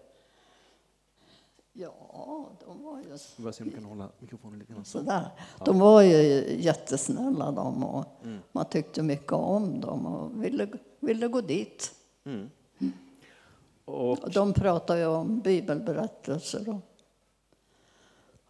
Ja, 1.73 2.49
de 2.65 2.83
var 2.83 2.97
ju 2.99 3.09
Jag 3.09 3.19
bara 3.37 3.53
se 3.53 3.63
om 3.63 3.69
du 3.69 3.75
kan 3.75 3.85
hålla 3.85 4.09
mikrofonen 4.19 4.59
lite 4.59 4.73
grann. 4.73 4.85
Så. 4.85 4.97
sådär. 4.99 5.29
De 5.65 5.79
var 5.79 6.01
ju 6.01 6.55
jättesnälla 6.61 7.51
de 7.51 7.83
och 7.83 8.05
Mm. 8.23 8.39
man 8.51 8.65
tyckte 8.65 9.03
mycket 9.03 9.31
om 9.31 9.79
dem 9.81 10.05
och 10.05 10.43
ville, 10.43 10.67
ville 10.99 11.27
gå 11.27 11.41
dit. 11.41 11.95
Mm. 12.25 12.49
Och, 13.85 14.23
Och 14.23 14.31
de 14.31 14.53
pratade 14.53 14.99
ju 14.99 15.05
om 15.05 15.39
bibelberättelser 15.39 16.69
och 16.69 16.81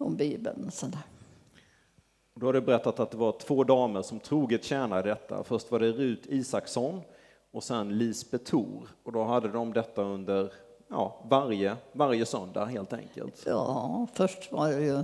om 0.07 0.15
Bibeln 0.15 0.65
och 0.67 0.73
sådär. 0.73 0.99
då 2.35 2.45
har 2.45 2.53
du 2.53 2.61
berättat 2.61 2.99
att 2.99 3.11
det 3.11 3.17
var 3.17 3.31
två 3.39 3.63
damer 3.63 4.01
som 4.01 4.19
troget 4.19 4.63
tjänade 4.63 5.09
detta. 5.09 5.43
Först 5.43 5.71
var 5.71 5.79
det 5.79 5.91
Rut 5.91 6.25
Isaksson 6.25 7.01
och 7.51 7.63
sen 7.63 7.97
Lisbeth 7.97 8.43
Thor. 8.43 8.89
Och 9.03 9.11
då 9.11 9.23
hade 9.23 9.47
de 9.47 9.73
detta 9.73 10.01
under 10.01 10.53
ja, 10.89 11.15
varje, 11.29 11.75
varje 11.91 12.25
söndag 12.25 12.65
helt 12.65 12.93
enkelt. 12.93 13.43
Ja, 13.45 14.07
först 14.13 14.51
var 14.51 14.67
det 14.71 14.81
ju 14.81 15.03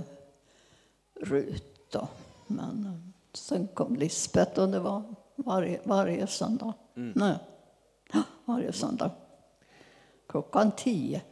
Rut 1.20 1.90
då. 1.90 2.08
Men 2.46 3.02
sen 3.32 3.68
kom 3.74 3.96
Lisbeth 3.96 4.60
och 4.60 4.68
det 4.68 4.80
var 4.80 5.02
varje, 5.36 5.80
varje 5.84 6.26
söndag. 6.26 6.72
Nej, 6.94 7.34
Ja, 8.12 8.22
varje 8.44 8.72
söndag. 8.72 9.10
Klockan 10.26 10.70
tio. 10.76 11.22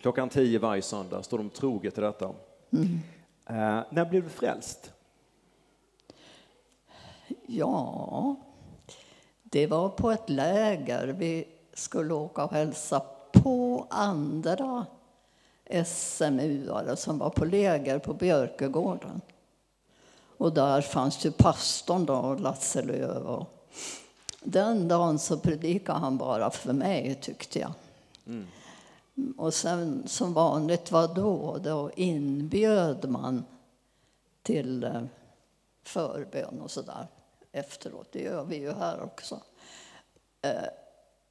Klockan 0.00 0.28
tio 0.28 0.58
varje 0.58 0.82
söndag 0.82 1.22
står 1.22 1.38
de 1.38 1.50
troget 1.50 1.94
till 1.94 2.02
detta. 2.02 2.24
Eh, 3.46 3.82
när 3.90 4.04
blev 4.04 4.22
du 4.22 4.28
frälst? 4.28 4.92
Ja, 7.46 8.36
det 9.42 9.66
var 9.66 9.88
på 9.88 10.10
ett 10.10 10.30
läger. 10.30 11.06
Vi 11.06 11.48
skulle 11.74 12.14
åka 12.14 12.44
och 12.44 12.52
hälsa 12.52 13.02
på 13.32 13.86
andra 13.90 14.86
SMU-are 15.84 16.96
som 16.96 17.18
var 17.18 17.30
på 17.30 17.44
läger 17.44 17.98
på 17.98 18.14
Björkegården. 18.14 19.20
Och 20.36 20.52
där 20.52 20.80
fanns 20.80 21.26
ju 21.26 21.30
pastorn 21.30 22.06
då, 22.06 22.34
Lasse 22.34 22.82
Lööf. 22.82 23.26
Och 23.26 23.46
den 24.42 24.88
dagen 24.88 25.18
så 25.18 25.38
predikade 25.38 25.98
han 25.98 26.16
bara 26.16 26.50
för 26.50 26.72
mig, 26.72 27.18
tyckte 27.20 27.58
jag. 27.58 27.72
Och 29.36 29.54
sen 29.54 30.02
som 30.06 30.32
vanligt 30.32 30.90
var 30.90 31.14
då, 31.14 31.58
då 31.64 31.90
inbjöd 31.96 33.10
man 33.10 33.44
till 34.42 34.84
eh, 34.84 35.02
förbön 35.82 36.60
och 36.60 36.70
sådär 36.70 37.06
efteråt. 37.52 38.08
Det 38.12 38.22
gör 38.22 38.44
vi 38.44 38.56
ju 38.56 38.72
här 38.72 39.02
också. 39.02 39.40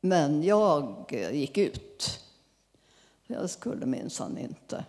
Men 0.02 0.44
jag 0.44 1.06
eh, 1.14 1.32
gick 1.32 1.58
ut. 1.58 2.20
Jag 3.28 3.50
skulle 3.50 3.86
minsann 3.86 4.38
inte. 4.38 4.86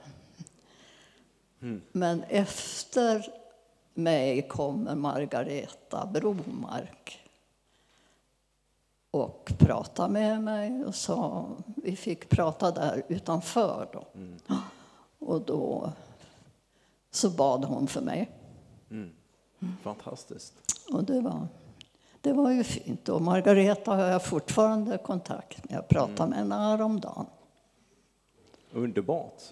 Men 1.93 2.23
efter 2.23 3.33
mig 3.95 4.49
kommer 4.49 4.95
Margareta 4.95 6.07
Bromark 6.07 7.21
och 9.11 9.53
pratade 9.59 10.13
med 10.13 10.43
mig 10.43 10.85
och 10.85 10.95
sa, 10.95 11.49
vi 11.77 11.97
fick 11.97 12.29
prata 12.29 12.71
där 12.71 13.03
utanför 13.09 13.89
då. 13.93 14.07
Och 15.19 15.41
då 15.41 15.93
så 17.11 17.31
bad 17.31 17.65
hon 17.65 17.87
för 17.87 18.01
mig. 18.01 18.31
Fantastiskt. 19.83 20.55
Och 20.93 21.05
det 21.05 21.21
var, 21.21 21.49
det 22.21 22.33
var 22.33 22.51
ju 22.51 22.65
fint. 22.65 23.09
Och 23.09 23.23
Margareta 23.23 23.95
har 23.95 24.07
jag 24.07 24.25
fortfarande 24.25 24.99
kontakt 24.99 25.69
med. 25.69 25.77
Jag 25.77 25.89
pratade 25.89 26.29
med 26.29 26.39
henne 26.39 26.55
häromdagen. 26.55 27.27
Underbart. 28.73 29.43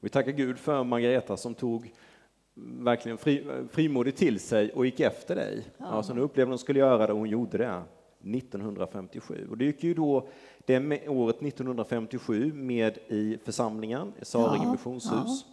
Vi 0.00 0.08
tackar 0.08 0.32
Gud 0.32 0.58
för 0.58 0.84
Margareta 0.84 1.36
som 1.36 1.54
tog 1.54 1.92
verkligen 2.78 3.18
fri, 3.18 3.46
frimodigt 3.70 4.18
till 4.18 4.40
sig 4.40 4.72
och 4.72 4.86
gick 4.86 5.00
efter 5.00 5.36
dig. 5.36 5.64
Alltså, 5.78 6.14
nu 6.14 6.20
upplevde 6.20 6.52
hon 6.52 6.58
skulle 6.58 6.78
göra 6.78 7.06
det 7.06 7.12
och 7.12 7.18
hon 7.18 7.28
gjorde 7.28 7.58
det 7.58 7.82
1957. 8.36 9.48
Och 9.50 9.58
det 9.58 9.64
gick 9.64 9.84
ju 9.84 9.94
då 9.94 10.28
det 10.66 11.08
året 11.08 11.42
1957 11.42 12.52
med 12.52 12.98
i 13.08 13.38
församlingen, 13.44 14.12
i 14.20 14.24
Saringe 14.24 14.64
Ja, 14.64 14.72
missionshus. 14.72 15.44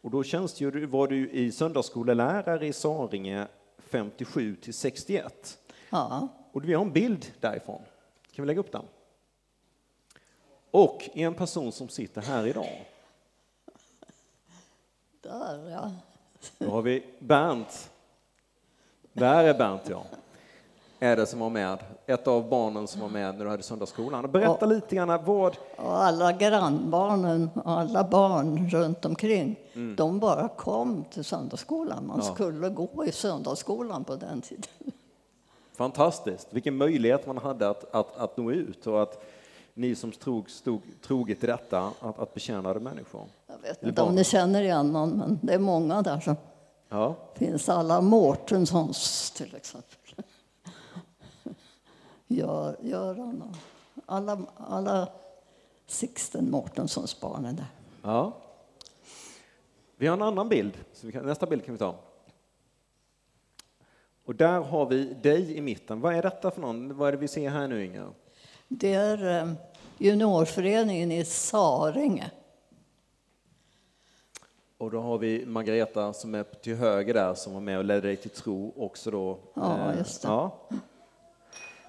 Och 0.00 0.10
då 0.10 0.22
tjänstgjorde, 0.22 0.86
var 0.86 1.08
du 1.08 1.30
i 1.30 1.52
söndagsskolelärare 1.52 2.66
i 2.66 2.72
Saringe 2.72 3.46
57 3.78 4.56
till 4.56 4.74
61. 4.74 5.58
Ja, 5.90 6.28
Och 6.52 6.64
vi 6.64 6.74
har 6.74 6.84
en 6.84 6.92
bild 6.92 7.32
därifrån. 7.40 7.82
Kan 8.32 8.42
vi 8.42 8.46
lägga 8.46 8.60
upp 8.60 8.72
den? 8.72 8.84
Och 10.70 11.08
en 11.14 11.34
person 11.34 11.72
som 11.72 11.88
sitter 11.88 12.22
här 12.22 12.46
idag. 12.46 12.86
där 15.20 15.70
ja. 15.70 15.92
Då 16.58 16.70
har 16.70 16.82
vi 16.82 17.06
Bernt. 17.18 17.90
Där 19.12 19.44
är 19.44 19.54
Bernt, 19.54 19.88
ja. 19.88 20.06
Är 21.00 21.16
det 21.16 21.26
som 21.26 21.38
var 21.40 21.50
med. 21.50 21.78
Ett 22.06 22.26
av 22.26 22.48
barnen 22.48 22.86
som 22.88 23.00
var 23.00 23.08
med 23.08 23.34
när 23.38 23.44
du 23.44 23.50
hade 23.50 23.62
söndagsskolan. 23.62 24.24
Och 24.24 24.30
Berätta 24.30 24.66
lite 24.66 24.96
grann 24.96 25.24
vad... 25.24 25.56
Och 25.76 26.02
alla 26.04 26.32
grannbarnen 26.32 27.50
och 27.64 27.70
alla 27.78 28.04
barn 28.04 28.68
runt 28.70 29.04
omkring, 29.04 29.56
de 29.96 30.18
bara 30.18 30.48
kom 30.48 31.04
till 31.10 31.24
söndagsskolan. 31.24 32.06
Man 32.06 32.20
Ja. 32.26 32.34
skulle 32.34 32.68
gå 32.68 33.04
i 33.06 33.12
söndagsskolan 33.12 34.04
på 34.04 34.16
den 34.16 34.40
tiden. 34.40 34.64
Fantastiskt. 35.76 36.48
Vilken 36.50 36.76
möjlighet 36.76 37.26
man 37.26 37.38
hade 37.38 37.68
att, 37.70 37.94
att, 37.94 38.16
att 38.16 38.36
nå 38.36 38.50
ut 38.52 38.86
och 38.86 39.02
att 39.02 39.24
ni 39.74 39.94
som 39.94 40.12
stod, 40.12 40.50
stod 40.50 40.80
troget 41.06 41.44
i 41.44 41.46
detta, 41.46 41.92
att, 42.00 42.18
att 42.18 42.34
betjänade 42.34 42.80
människor. 42.80 43.22
Jag 43.46 43.58
vet 43.68 43.82
inte 43.82 44.02
om 44.02 44.14
ni 44.14 44.24
känner 44.24 44.62
igen 44.62 44.92
någon, 44.92 45.10
men 45.10 45.38
det 45.42 45.54
är 45.54 45.58
många 45.58 46.02
där 46.02 46.20
som 46.20 46.36
Ja, 46.88 47.14
finns. 47.34 47.68
Alla 47.68 48.00
Mårtenssons 48.00 49.30
till 49.30 49.54
exempel. 49.56 49.97
Gör, 52.28 52.76
Göran 52.82 53.42
och 53.42 53.56
alla, 54.06 54.38
alla 54.56 55.08
Sixten 55.86 56.50
Mårtenssons 56.50 57.20
barn 57.20 57.44
är 57.44 57.52
där. 57.52 57.66
ja. 58.02 58.32
Vi 60.00 60.06
har 60.06 60.16
en 60.16 60.22
annan 60.22 60.48
bild. 60.48 60.78
Kan, 61.12 61.26
nästa 61.26 61.46
bild 61.46 61.64
kan 61.64 61.74
vi 61.74 61.78
ta. 61.78 61.94
Och 64.24 64.34
där 64.34 64.60
har 64.60 64.86
vi 64.86 65.14
dig 65.14 65.56
i 65.56 65.60
mitten. 65.60 66.00
Vad 66.00 66.14
är 66.14 66.22
detta 66.22 66.50
för 66.50 66.60
någon? 66.60 66.96
Vad 66.96 67.08
är 67.08 67.12
det 67.12 67.18
vi 67.18 67.28
ser 67.28 67.50
här 67.50 67.68
nu, 67.68 67.84
Inger? 67.84 68.08
Det 68.68 68.94
är 68.94 69.42
eh, 69.42 69.52
juniorföreningen 69.98 71.12
i 71.12 71.24
Saringe. 71.24 72.30
Och 74.78 74.90
då 74.90 75.00
har 75.00 75.18
vi 75.18 75.46
Margareta 75.46 76.12
som 76.12 76.34
är 76.34 76.42
till 76.44 76.76
höger 76.76 77.14
där 77.14 77.34
som 77.34 77.54
var 77.54 77.60
med 77.60 77.78
och 77.78 77.84
ledde 77.84 78.00
dig 78.08 78.16
till 78.16 78.30
tro 78.30 78.72
också 78.76 79.10
då. 79.10 79.38
Ja, 79.54 79.90
Eh, 79.92 79.98
just 79.98 80.22
det. 80.22 80.28
Ja. 80.28 80.68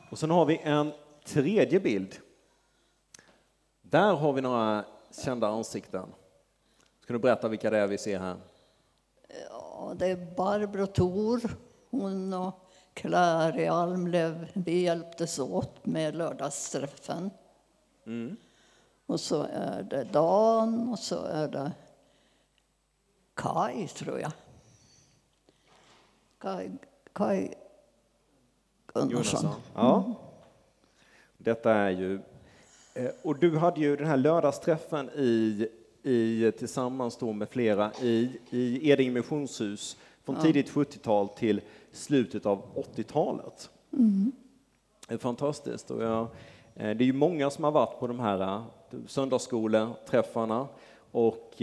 Och 0.10 0.19
sen 0.19 0.32
har 0.32 0.45
vi 0.45 0.58
en 0.58 0.91
tredje 1.26 1.80
bild. 1.80 2.15
Där 3.82 4.13
har 4.13 4.34
vi 4.34 4.41
några 4.41 4.86
kända 5.24 5.48
ansikten. 5.48 6.13
Ska 7.04 7.13
du 7.13 7.19
berätta 7.19 7.48
vilka 7.48 7.69
det 7.69 7.78
är 7.78 7.88
vi 7.88 7.98
ser 7.98 8.19
här? 8.19 8.38
Ja, 9.50 9.93
det 9.95 10.08
är 10.08 10.36
Barbro 10.36 10.88
Thor, 10.88 11.41
hon 11.89 12.34
och 12.34 12.69
Claire 12.93 13.62
i 13.62 13.67
Almlöv. 13.67 14.52
Vi 14.54 14.82
hjälptes 14.82 15.39
åt 15.39 15.86
med 15.86 16.15
lördagsträffen. 16.15 17.30
Mm. 18.06 18.38
Och 19.06 19.19
så 19.19 19.43
är 19.43 19.84
det 19.84 20.04
Dan 20.04 20.89
och 20.89 21.00
så 21.00 21.24
är 21.24 21.48
det 21.48 21.72
Kai, 23.34 23.88
tror 23.88 24.19
jag. 24.19 24.32
Kai, 26.38 26.72
Kai 27.13 27.54
Gunnarsson. 28.93 29.49
Ja. 29.75 30.13
Detta 31.38 31.73
är 31.73 31.89
ju... 31.89 32.19
eh, 32.93 33.10
Och 33.23 33.36
du 33.39 33.58
hade 33.58 33.80
ju 33.80 33.95
den 33.95 34.08
här 34.08 34.17
lördagsträffen 34.17 35.10
i, 35.15 35.67
i, 36.04 36.52
tillsammans 36.58 37.17
då 37.17 37.34
med 37.34 37.49
flera 37.49 37.91
i, 38.02 38.39
i 38.49 38.89
Edinge 38.91 39.13
missionshus 39.13 39.97
från 40.25 40.36
tidigt 40.36 40.71
70-tal 40.71 41.30
till 41.30 41.62
slutet 41.91 42.45
av 42.45 42.62
80-talet. 42.95 43.69
Det 45.08 45.13
är 45.13 45.17
fantastiskt. 45.17 45.91
Och 45.91 46.04
jag, 46.04 46.28
Eh, 46.80 46.95
det 46.95 47.04
är 47.04 47.06
ju 47.06 47.13
många 47.13 47.49
som 47.49 47.63
har 47.63 47.71
varit 47.71 47.99
på 47.99 48.08
de 48.08 48.19
här 48.19 48.41
eh, 48.41 48.62
söndagsskoleträffarna 49.08 50.67
och, 51.12 51.62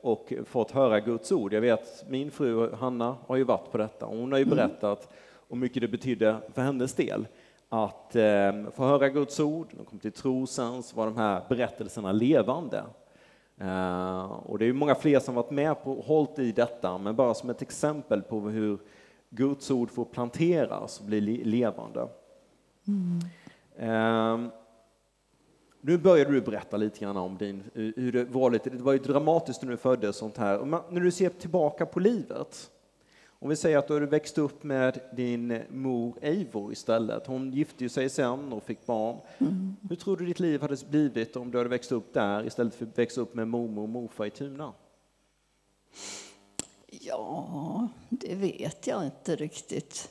och 0.00 0.32
fått 0.46 0.70
höra 0.70 1.00
Guds 1.00 1.32
ord. 1.32 1.52
Jag 1.52 1.60
vet 1.60 2.04
min 2.08 2.30
fru 2.30 2.74
Hanna 2.74 3.16
har 3.26 3.36
ju 3.36 3.44
varit 3.44 3.72
på 3.72 3.78
detta 3.78 4.06
och 4.06 4.16
hon 4.16 4.32
har 4.32 4.38
ju 4.38 4.44
mm 4.44 4.56
och 5.48 5.56
hur 5.56 5.60
mycket 5.60 5.82
det 5.82 5.88
betydde 5.88 6.36
för 6.54 6.62
hennes 6.62 6.94
del 6.94 7.26
att 7.68 8.16
ehm, 8.16 8.70
få 8.72 8.84
höra 8.84 9.08
Guds 9.08 9.40
ord, 9.40 9.68
de 9.76 9.84
kom 9.84 9.98
till 9.98 10.12
tro 10.12 10.46
sen, 10.46 10.82
så 10.82 10.96
var 10.96 11.06
de 11.06 11.16
här 11.16 11.42
berättelserna 11.48 12.12
levande. 12.12 12.84
Eh, 13.60 14.22
och 14.24 14.58
det 14.58 14.66
är 14.66 14.72
många 14.72 14.94
fler 14.94 15.20
som 15.20 15.34
varit 15.34 15.50
med 15.50 15.84
på 15.84 16.00
hållit 16.00 16.38
i 16.38 16.52
detta, 16.52 16.98
men 16.98 17.16
bara 17.16 17.34
som 17.34 17.50
ett 17.50 17.62
exempel 17.62 18.22
på 18.22 18.40
hur 18.40 18.78
Guds 19.30 19.70
ord 19.70 19.90
får 19.90 20.04
planteras 20.04 21.00
och 21.00 21.06
bli 21.06 21.20
levande. 21.44 22.08
Mm. 22.86 23.20
Eh, 23.76 24.50
nu 25.80 25.98
började 25.98 26.32
du 26.32 26.40
berätta 26.40 26.76
lite 26.76 27.00
grann 27.00 27.16
om 27.16 27.38
din, 27.38 27.62
hur 27.74 28.12
det 28.12 28.24
var 28.24 28.50
lite, 28.50 28.70
det 28.70 28.82
var 28.82 28.92
ju 28.92 28.98
dramatiskt 28.98 29.62
när 29.62 29.70
du 29.70 29.76
föddes 29.76 30.16
sånt 30.16 30.36
här. 30.36 30.64
Man, 30.64 30.82
när 30.90 31.00
du 31.00 31.10
ser 31.10 31.28
tillbaka 31.28 31.86
på 31.86 32.00
livet, 32.00 32.70
om 33.40 33.48
vi 33.48 33.56
säger 33.56 33.78
att 33.78 33.88
du 33.88 33.94
hade 33.94 34.06
växt 34.06 34.38
upp 34.38 34.62
med 34.62 35.00
din 35.12 35.62
mor 35.70 36.18
Eivor 36.22 36.72
istället. 36.72 37.26
Hon 37.26 37.52
gifte 37.52 37.88
sig 37.88 38.08
sen 38.08 38.52
och 38.52 38.62
fick 38.62 38.86
barn. 38.86 39.16
Mm. 39.38 39.76
Hur 39.88 39.96
tror 39.96 40.16
du 40.16 40.26
ditt 40.26 40.40
liv 40.40 40.60
hade 40.60 40.76
blivit 40.90 41.36
om 41.36 41.50
du 41.50 41.58
hade 41.58 41.70
växt 41.70 41.92
upp 41.92 42.14
där 42.14 42.46
istället 42.46 42.74
för 42.74 42.86
att 42.86 42.98
växa 42.98 43.20
upp 43.20 43.34
med 43.34 43.48
mormor 43.48 43.82
och 43.82 43.88
morfar 43.88 44.26
i 44.26 44.30
Tuna? 44.30 44.72
Ja, 46.86 47.88
det 48.08 48.34
vet 48.34 48.86
jag 48.86 49.04
inte 49.04 49.36
riktigt. 49.36 50.10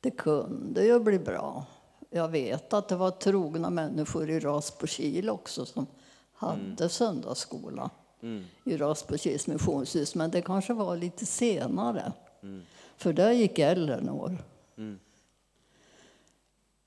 Det 0.00 0.10
kunde 0.10 0.84
ju 0.84 1.00
bli 1.00 1.18
bra. 1.18 1.66
Jag 2.10 2.28
vet 2.28 2.72
att 2.72 2.88
det 2.88 2.96
var 2.96 3.10
trogna 3.10 3.70
människor 3.70 4.30
i 4.30 4.40
Rasbokil 4.40 5.30
också 5.30 5.66
som 5.66 5.86
hade 6.32 6.60
mm. 6.60 6.88
söndagsskola 6.88 7.90
mm. 8.22 8.44
i 8.64 8.76
Rasbokils 8.76 9.46
missionshus. 9.46 10.14
Men 10.14 10.30
det 10.30 10.42
kanske 10.42 10.72
var 10.72 10.96
lite 10.96 11.26
senare. 11.26 12.12
Mm. 12.42 12.62
För 12.96 13.12
där 13.12 13.32
gick 13.32 13.58
Eleanor. 13.58 14.38
Mm. 14.76 14.98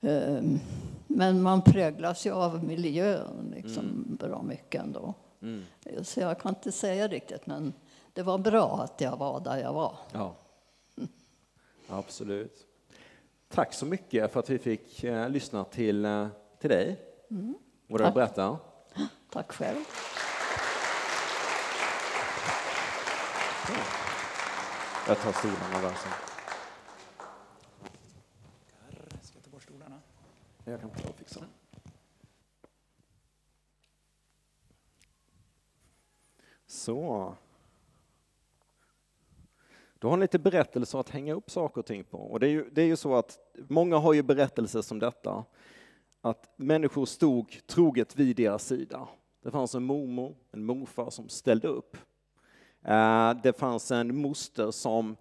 Um, 0.00 0.60
men 1.06 1.42
man 1.42 1.62
präglas 1.62 2.26
ju 2.26 2.32
av 2.32 2.64
miljön 2.64 3.54
liksom, 3.56 3.84
mm. 3.84 4.16
bra 4.20 4.42
mycket 4.42 4.82
ändå. 4.82 5.14
Mm. 5.42 5.62
Så 6.02 6.20
jag 6.20 6.40
kan 6.40 6.54
inte 6.54 6.72
säga 6.72 7.08
riktigt, 7.08 7.46
men 7.46 7.72
det 8.12 8.22
var 8.22 8.38
bra 8.38 8.80
att 8.82 9.00
jag 9.00 9.16
var 9.16 9.40
där 9.40 9.58
jag 9.58 9.72
var. 9.72 9.96
Ja. 10.12 10.34
Absolut. 11.88 12.66
Tack 13.48 13.74
så 13.74 13.86
mycket 13.86 14.32
för 14.32 14.40
att 14.40 14.50
vi 14.50 14.58
fick 14.58 15.04
eh, 15.04 15.28
lyssna 15.28 15.64
till, 15.64 16.04
eh, 16.04 16.26
till 16.60 16.70
dig 16.70 17.00
mm. 17.30 17.54
och 17.88 17.98
det 17.98 18.12
berätta. 18.14 18.58
Tack 19.30 19.52
själv. 19.52 19.84
Jag 25.08 25.18
tar 25.18 25.32
stolarna 25.32 25.80
där 25.82 25.94
sen. 25.94 26.12
Ska 29.22 29.36
jag 29.36 29.44
ta 29.44 29.50
bort 29.50 29.62
stolarna? 29.62 30.00
Jag 30.64 30.80
kan 30.80 30.90
ta 30.90 31.08
och 31.08 31.14
fixa. 31.14 31.44
Så. 36.66 37.34
Du 39.98 40.06
har 40.06 40.16
lite 40.16 40.38
berättelser 40.38 40.98
att 40.98 41.08
hänga 41.08 41.34
upp 41.34 41.50
saker 41.50 41.80
och 41.80 41.86
ting 41.86 42.04
på. 42.04 42.18
Och 42.18 42.40
det 42.40 42.46
är 42.46 42.50
ju, 42.50 42.70
det 42.70 42.82
är 42.82 42.86
ju 42.86 42.96
så 42.96 43.14
att 43.14 43.38
många 43.68 43.96
har 43.96 44.12
ju 44.12 44.22
berättelser 44.22 44.82
som 44.82 44.98
detta, 44.98 45.44
att 46.20 46.54
människor 46.56 47.06
stod 47.06 47.66
troget 47.66 48.16
vid 48.16 48.36
deras 48.36 48.66
sida. 48.66 49.08
Det 49.42 49.50
fanns 49.50 49.74
en 49.74 49.84
mormor, 49.84 50.36
en 50.50 50.64
morfar 50.64 51.10
som 51.10 51.28
ställde 51.28 51.68
upp. 51.68 51.96
Eh, 52.82 53.34
det 53.42 53.58
fanns 53.58 53.90
en 53.90 54.16
moster 54.16 54.70
som, 54.70 55.16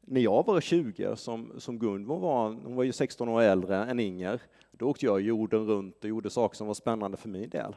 när 0.00 0.20
jag 0.20 0.46
var 0.46 0.60
20, 0.60 1.16
som, 1.16 1.52
som 1.58 1.78
Gunvor 1.78 2.18
var, 2.18 2.48
hon 2.48 2.76
var 2.76 2.84
ju 2.84 2.92
16 2.92 3.28
år 3.28 3.42
äldre 3.42 3.76
än 3.76 4.00
Inger, 4.00 4.40
då 4.70 4.86
åkte 4.86 5.06
jag 5.06 5.20
jorden 5.20 5.66
runt 5.66 6.04
och 6.04 6.10
gjorde 6.10 6.30
saker 6.30 6.56
som 6.56 6.66
var 6.66 6.74
spännande 6.74 7.16
för 7.16 7.28
min 7.28 7.50
del. 7.50 7.76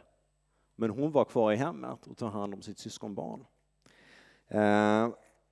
Men 0.76 0.90
hon 0.90 1.12
var 1.12 1.26
kvar 1.26 1.52
i 1.52 1.56
hemmet 1.56 2.08
och 2.08 2.18
tog 2.18 2.30
hand 2.30 2.54
om 2.54 2.62
sitt 2.62 2.80
syskonbarn. 2.80 3.46
Eh, 4.48 5.10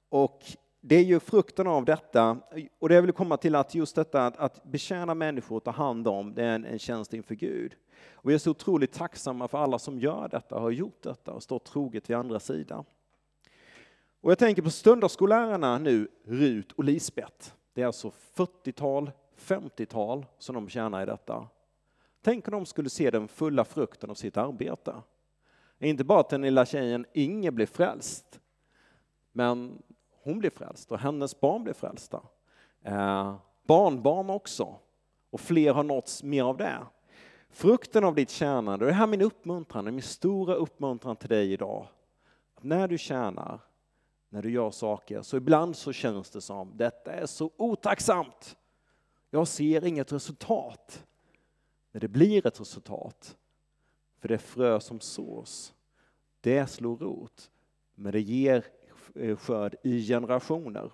och 0.09 0.43
det 0.81 0.95
är 0.95 1.03
ju 1.03 1.19
frukten 1.19 1.67
av 1.67 1.85
detta, 1.85 2.37
och 2.79 2.89
det 2.89 2.95
jag 2.95 3.01
vill 3.01 3.11
komma 3.11 3.37
till 3.37 3.55
att 3.55 3.75
just 3.75 3.95
detta 3.95 4.25
att, 4.25 4.37
att 4.37 4.63
betjäna 4.63 5.13
människor 5.13 5.55
och 5.55 5.63
ta 5.63 5.71
hand 5.71 6.07
om, 6.07 6.33
det 6.33 6.43
är 6.43 6.55
en, 6.55 6.65
en 6.65 6.79
tjänst 6.79 7.13
inför 7.13 7.35
Gud. 7.35 7.75
Och 8.11 8.29
vi 8.29 8.33
är 8.33 8.37
så 8.37 8.51
otroligt 8.51 8.93
tacksamma 8.93 9.47
för 9.47 9.57
alla 9.57 9.79
som 9.79 9.99
gör 9.99 10.27
detta, 10.31 10.59
har 10.59 10.71
gjort 10.71 11.03
detta 11.03 11.31
och 11.31 11.43
står 11.43 11.59
troget 11.59 12.09
vid 12.09 12.17
andra 12.17 12.39
sidan. 12.39 12.85
Och 14.21 14.31
jag 14.31 14.37
tänker 14.37 14.61
på 14.61 14.69
söndagsskollärarna 14.69 15.77
nu, 15.77 16.07
Rut 16.23 16.71
och 16.71 16.83
Lisbeth. 16.83 17.51
Det 17.73 17.81
är 17.81 17.85
alltså 17.85 18.11
40-tal, 18.35 19.11
50-tal 19.37 20.25
som 20.37 20.55
de 20.55 20.69
tjänar 20.69 21.03
i 21.03 21.05
detta. 21.05 21.47
Tänk 22.21 22.47
om 22.47 22.51
de 22.51 22.65
skulle 22.65 22.89
se 22.89 23.11
den 23.11 23.27
fulla 23.27 23.65
frukten 23.65 24.09
av 24.09 24.15
sitt 24.15 24.37
arbete. 24.37 24.95
Inte 25.79 26.03
bara 26.03 26.19
att 26.19 26.29
den 26.29 26.41
lilla 26.41 26.65
tjejen 26.65 27.05
Inge 27.13 27.51
blev 27.51 27.65
frälst, 27.65 28.39
men 29.31 29.81
hon 30.23 30.39
blev 30.39 30.49
frälst 30.49 30.91
och 30.91 30.99
hennes 30.99 31.39
barn 31.39 31.63
blev 31.63 31.73
frälsta. 31.73 32.21
Eh, 32.83 33.35
barnbarn 33.63 34.29
också. 34.29 34.75
Och 35.29 35.39
fler 35.39 35.73
har 35.73 35.83
nåtts 35.83 36.23
mer 36.23 36.43
av 36.43 36.57
det. 36.57 36.79
Frukten 37.49 38.03
av 38.03 38.15
ditt 38.15 38.29
tjänande, 38.29 38.85
och 38.85 38.91
det 38.91 38.97
här 38.97 39.03
är 39.03 39.07
min 39.07 39.21
uppmuntran, 39.21 39.85
min 39.85 40.01
stora 40.01 40.53
uppmuntran 40.53 41.15
till 41.15 41.29
dig 41.29 41.53
idag. 41.53 41.87
Att 42.55 42.63
när 42.63 42.87
du 42.87 42.97
tjänar, 42.97 43.59
när 44.29 44.41
du 44.41 44.51
gör 44.51 44.71
saker, 44.71 45.21
så 45.21 45.37
ibland 45.37 45.75
så 45.75 45.93
känns 45.93 46.29
det 46.29 46.41
som 46.41 46.77
detta 46.77 47.11
är 47.13 47.25
så 47.25 47.51
otacksamt. 47.57 48.57
Jag 49.29 49.47
ser 49.47 49.85
inget 49.85 50.11
resultat. 50.11 51.05
Men 51.91 51.99
det 51.99 52.07
blir 52.07 52.47
ett 52.47 52.59
resultat. 52.59 53.37
För 54.19 54.27
det 54.27 54.37
frö 54.37 54.79
som 54.79 54.99
sås, 54.99 55.73
det 56.41 56.67
slår 56.67 56.97
rot. 56.97 57.51
Men 57.95 58.11
det 58.11 58.21
ger 58.21 58.65
eh, 59.15 59.37
skörd 59.37 59.75
i 59.83 60.07
generationer. 60.07 60.91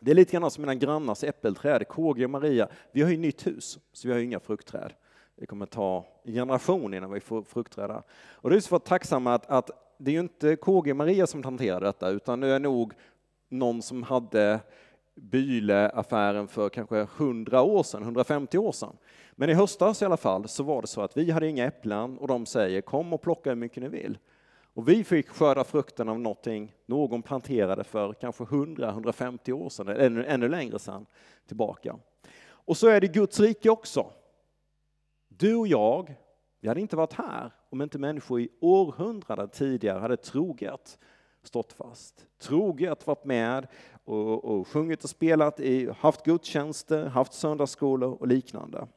Det 0.00 0.10
är 0.10 0.14
lite 0.14 0.32
grann 0.32 0.50
som 0.50 0.62
mina 0.62 0.74
grannars 0.74 1.24
äppelträd, 1.24 1.88
KG 1.88 2.24
och 2.24 2.30
Maria. 2.30 2.68
Vi 2.92 3.02
har 3.02 3.10
ju 3.10 3.16
nytt 3.16 3.46
hus, 3.46 3.78
så 3.92 4.08
vi 4.08 4.14
har 4.14 4.20
inga 4.20 4.40
fruktträd. 4.40 4.92
Det 5.36 5.46
kommer 5.46 5.66
ta 5.66 6.06
en 6.24 6.32
generation 6.32 6.94
innan 6.94 7.12
vi 7.12 7.20
får 7.20 7.42
fruktträd 7.42 7.90
där. 7.90 8.02
Och 8.12 8.50
det 8.50 8.56
är 8.56 8.60
så 8.60 8.68
för 8.68 8.78
tacksamma 8.78 9.34
att, 9.34 9.46
att 9.46 9.70
det 9.98 10.10
är 10.10 10.12
ju 10.12 10.20
inte 10.20 10.56
KG 10.56 10.94
Maria 10.94 11.26
som 11.26 11.44
hanterar 11.44 11.80
detta, 11.80 12.08
utan 12.08 12.40
det 12.40 12.48
är 12.48 12.58
nog 12.58 12.92
någon 13.48 13.82
som 13.82 14.02
hade 14.02 14.60
Byle-affären 15.14 16.48
för 16.48 16.68
kanske 16.68 17.00
100 17.00 17.62
år 17.62 17.82
sedan, 17.82 18.02
150 18.02 18.58
år 18.58 18.72
sedan. 18.72 18.96
Men 19.32 19.50
i 19.50 19.54
höstas 19.54 20.02
i 20.02 20.04
alla 20.04 20.16
fall 20.16 20.48
så 20.48 20.62
var 20.62 20.80
det 20.80 20.88
så 20.88 21.00
att 21.00 21.16
vi 21.16 21.30
hade 21.30 21.48
inga 21.48 21.64
äpplen 21.64 22.18
och 22.18 22.28
de 22.28 22.46
säger 22.46 22.80
kom 22.80 23.12
och 23.12 23.22
plocka 23.22 23.50
hur 23.50 23.56
mycket 23.56 23.82
ni 23.82 23.88
vill. 23.88 24.18
Och 24.74 24.88
vi 24.88 25.04
fick 25.04 25.28
skörda 25.28 25.64
frukten 25.64 26.08
av 26.08 26.20
någonting 26.20 26.74
någon 26.86 27.22
planterade 27.22 27.84
för 27.84 28.12
kanske 28.12 28.44
100-150 28.44 29.52
år 29.52 29.68
sedan, 29.68 29.88
eller 29.88 30.06
ännu, 30.06 30.24
ännu 30.26 30.48
längre 30.48 30.78
sedan 30.78 31.06
tillbaka. 31.46 31.96
Och 32.48 32.76
så 32.76 32.88
är 32.88 33.00
det 33.00 33.06
Guds 33.06 33.40
rike 33.40 33.70
också. 33.70 34.10
Du 35.28 35.54
och 35.54 35.66
jag, 35.66 36.16
vi 36.60 36.68
hade 36.68 36.80
inte 36.80 36.96
varit 36.96 37.12
här 37.12 37.50
om 37.76 37.82
inte 37.82 37.98
människor 37.98 38.40
i 38.40 38.48
århundraden 38.60 39.48
tidigare 39.48 39.98
hade 39.98 40.16
troget 40.16 40.98
stått 41.42 41.72
fast. 41.72 42.26
Troget 42.38 43.06
varit 43.06 43.24
med 43.24 43.66
och, 44.04 44.44
och 44.44 44.68
sjungit 44.68 45.04
och 45.04 45.10
spelat, 45.10 45.60
i, 45.60 45.90
haft 45.98 46.24
gudstjänster, 46.24 47.06
haft 47.06 47.32
söndagsskolor 47.32 48.12
och 48.20 48.28
liknande. 48.28 48.88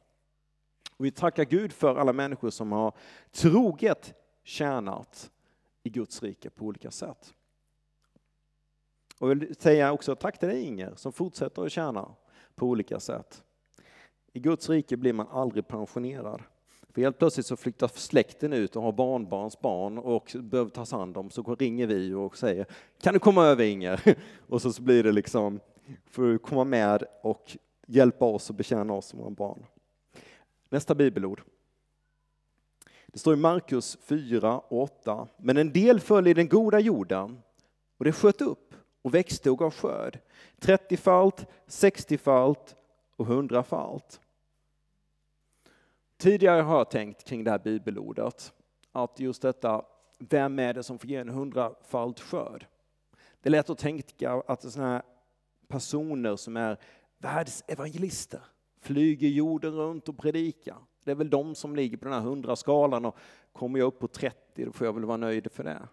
Och 0.96 1.04
vi 1.04 1.10
tackar 1.10 1.44
Gud 1.44 1.72
för 1.72 1.96
alla 1.96 2.12
människor 2.12 2.50
som 2.50 2.72
har 2.72 2.94
troget 3.30 4.14
tjänat 4.42 5.30
i 5.82 5.90
Guds 5.90 6.22
rike 6.22 6.50
på 6.50 6.64
olika 6.64 6.90
sätt. 6.90 7.34
Och 9.18 9.30
jag 9.30 9.34
vill 9.34 9.54
säga 9.54 9.92
också 9.92 10.16
tack 10.16 10.38
till 10.38 10.48
dig 10.48 10.62
Inger 10.62 10.94
som 10.96 11.12
fortsätter 11.12 11.64
att 11.64 11.72
tjäna 11.72 12.14
på 12.54 12.66
olika 12.66 13.00
sätt. 13.00 13.44
I 14.32 14.40
Guds 14.40 14.68
rike 14.68 14.96
blir 14.96 15.12
man 15.12 15.28
aldrig 15.28 15.68
pensionerad. 15.68 16.42
För 16.94 17.00
helt 17.00 17.18
plötsligt 17.18 17.46
så 17.46 17.56
flyttar 17.56 17.88
släkten 17.88 18.52
ut 18.52 18.76
och 18.76 18.82
har 18.82 18.92
barnbarns 18.92 19.60
barn 19.60 19.98
och 19.98 20.36
behöver 20.40 20.70
tas 20.70 20.92
hand 20.92 21.16
om, 21.16 21.30
så 21.30 21.54
ringer 21.54 21.86
vi 21.86 22.14
och 22.14 22.38
säger 22.38 22.66
kan 23.00 23.14
du 23.14 23.20
komma 23.20 23.44
över 23.44 23.64
Inger? 23.64 24.18
Och 24.48 24.62
så 24.62 24.82
blir 24.82 25.02
det 25.02 25.12
liksom, 25.12 25.60
får 26.10 26.22
du 26.22 26.38
komma 26.38 26.64
med 26.64 27.04
och 27.22 27.56
hjälpa 27.86 28.24
oss 28.24 28.50
och 28.50 28.56
betjäna 28.56 28.92
oss 28.92 29.06
som 29.06 29.18
våra 29.18 29.30
barn. 29.30 29.66
Nästa 30.68 30.94
bibelord. 30.94 31.42
Det 33.06 33.18
står 33.18 33.34
i 33.34 33.36
Markus 33.36 33.98
4 34.02 34.58
och 34.58 34.82
8. 34.82 35.28
Men 35.36 35.56
en 35.56 35.72
del 35.72 36.00
föll 36.00 36.26
i 36.26 36.34
den 36.34 36.48
goda 36.48 36.80
jorden 36.80 37.42
och 37.98 38.04
det 38.04 38.12
sköt 38.12 38.40
upp 38.40 38.74
och 39.02 39.14
växte 39.14 39.50
och 39.50 39.58
gav 39.58 39.74
skörd. 39.74 40.18
30-falt, 40.60 41.46
60-falt 41.66 42.74
och 43.16 43.26
100-falt. 43.26 44.20
Tidigare 46.20 46.62
har 46.62 46.78
jag 46.78 46.90
tänkt 46.90 47.24
kring 47.24 47.44
det 47.44 47.50
här 47.50 47.58
bibelordet 47.58 48.52
att 48.92 49.20
just 49.20 49.42
detta, 49.42 49.84
vem 50.18 50.58
är 50.58 50.74
det 50.74 50.82
som 50.82 50.98
får 50.98 51.10
ge 51.10 51.16
en 51.16 51.28
hundrafald 51.28 52.20
skörd? 52.20 52.66
Det 53.40 53.48
är 53.48 53.50
lätt 53.50 53.70
att 53.70 53.78
tänka 53.78 54.32
att 54.48 54.60
det 54.60 54.68
är 54.68 54.70
sådana 54.70 54.92
här 54.92 55.02
personer 55.68 56.36
som 56.36 56.56
är 56.56 56.78
världsevangelister, 57.18 58.40
flyger 58.80 59.28
jorden 59.28 59.72
runt 59.72 60.08
och 60.08 60.18
predikar. 60.18 60.76
Det 61.04 61.10
är 61.10 61.14
väl 61.14 61.30
de 61.30 61.54
som 61.54 61.76
ligger 61.76 61.96
på 61.96 62.04
den 62.04 62.14
här 62.14 62.20
hundraskalan 62.20 63.04
och 63.04 63.16
kommer 63.52 63.78
jag 63.78 63.86
upp 63.86 63.98
på 63.98 64.08
30 64.08 64.64
då 64.64 64.72
får 64.72 64.86
jag 64.86 64.92
väl 64.92 65.04
vara 65.04 65.16
nöjd 65.16 65.52
för 65.52 65.64
det. 65.64 65.88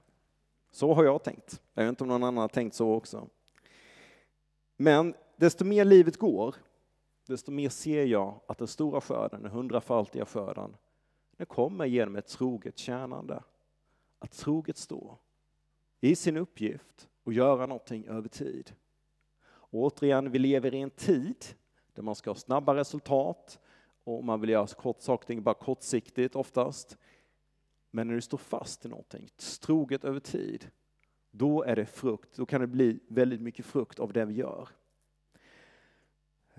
Så 0.72 0.94
har 0.94 1.04
jag 1.04 1.24
tänkt. 1.24 1.62
Jag 1.74 1.84
vet 1.84 1.90
inte 1.90 2.04
om 2.04 2.08
någon 2.08 2.24
annan 2.24 2.42
har 2.42 2.48
tänkt 2.48 2.76
så 2.76 2.94
också. 2.94 3.28
Men 4.78 5.14
desto 5.36 5.66
mer 5.66 5.86
livet 5.86 6.18
går, 6.18 6.56
desto 7.34 7.52
mer 7.52 7.70
ser 7.70 8.06
jag 8.06 8.40
att 8.48 8.58
den 8.58 8.68
stora 8.68 9.02
skörden, 9.02 9.42
den 9.42 9.52
hundrafaltiga 9.52 10.26
skörden, 10.26 10.76
den 11.38 11.46
kommer 11.46 11.86
genom 11.86 12.16
ett 12.16 12.28
troget 12.28 12.78
tjänande. 12.78 13.44
Att 14.20 14.32
troget 14.32 14.78
stå 14.78 15.18
i 16.00 16.16
sin 16.16 16.38
uppgift 16.38 17.10
och 17.24 17.34
göra 17.34 17.66
någonting 17.66 18.08
över 18.08 18.30
tid. 18.30 18.76
Och 19.44 19.80
återigen, 19.80 20.32
vi 20.32 20.40
lever 20.40 20.74
i 20.74 20.82
en 20.82 20.90
tid 20.90 21.46
där 21.94 22.04
man 22.04 22.16
ska 22.16 22.30
ha 22.30 22.36
snabba 22.36 22.76
resultat 22.76 23.60
och 24.04 24.24
man 24.24 24.42
vill 24.42 24.50
göra 24.50 24.68
kort 24.68 25.02
saker 25.02 25.42
bara 25.42 25.56
kortsiktigt 25.56 26.36
oftast. 26.36 26.98
Men 27.92 28.08
när 28.08 28.16
du 28.16 28.22
står 28.22 28.38
fast 28.38 28.86
i 28.86 28.90
någonting, 28.90 29.30
troget 29.62 30.04
över 30.04 30.20
tid, 30.20 30.72
då 31.32 31.64
är 31.64 31.76
det 31.76 31.86
frukt. 31.86 32.36
Då 32.36 32.46
kan 32.46 32.62
det 32.62 32.68
bli 32.68 33.00
väldigt 33.08 33.42
mycket 33.42 33.66
frukt 33.66 34.00
av 34.00 34.14
det 34.14 34.26
vi 34.26 34.34
gör. 34.34 34.70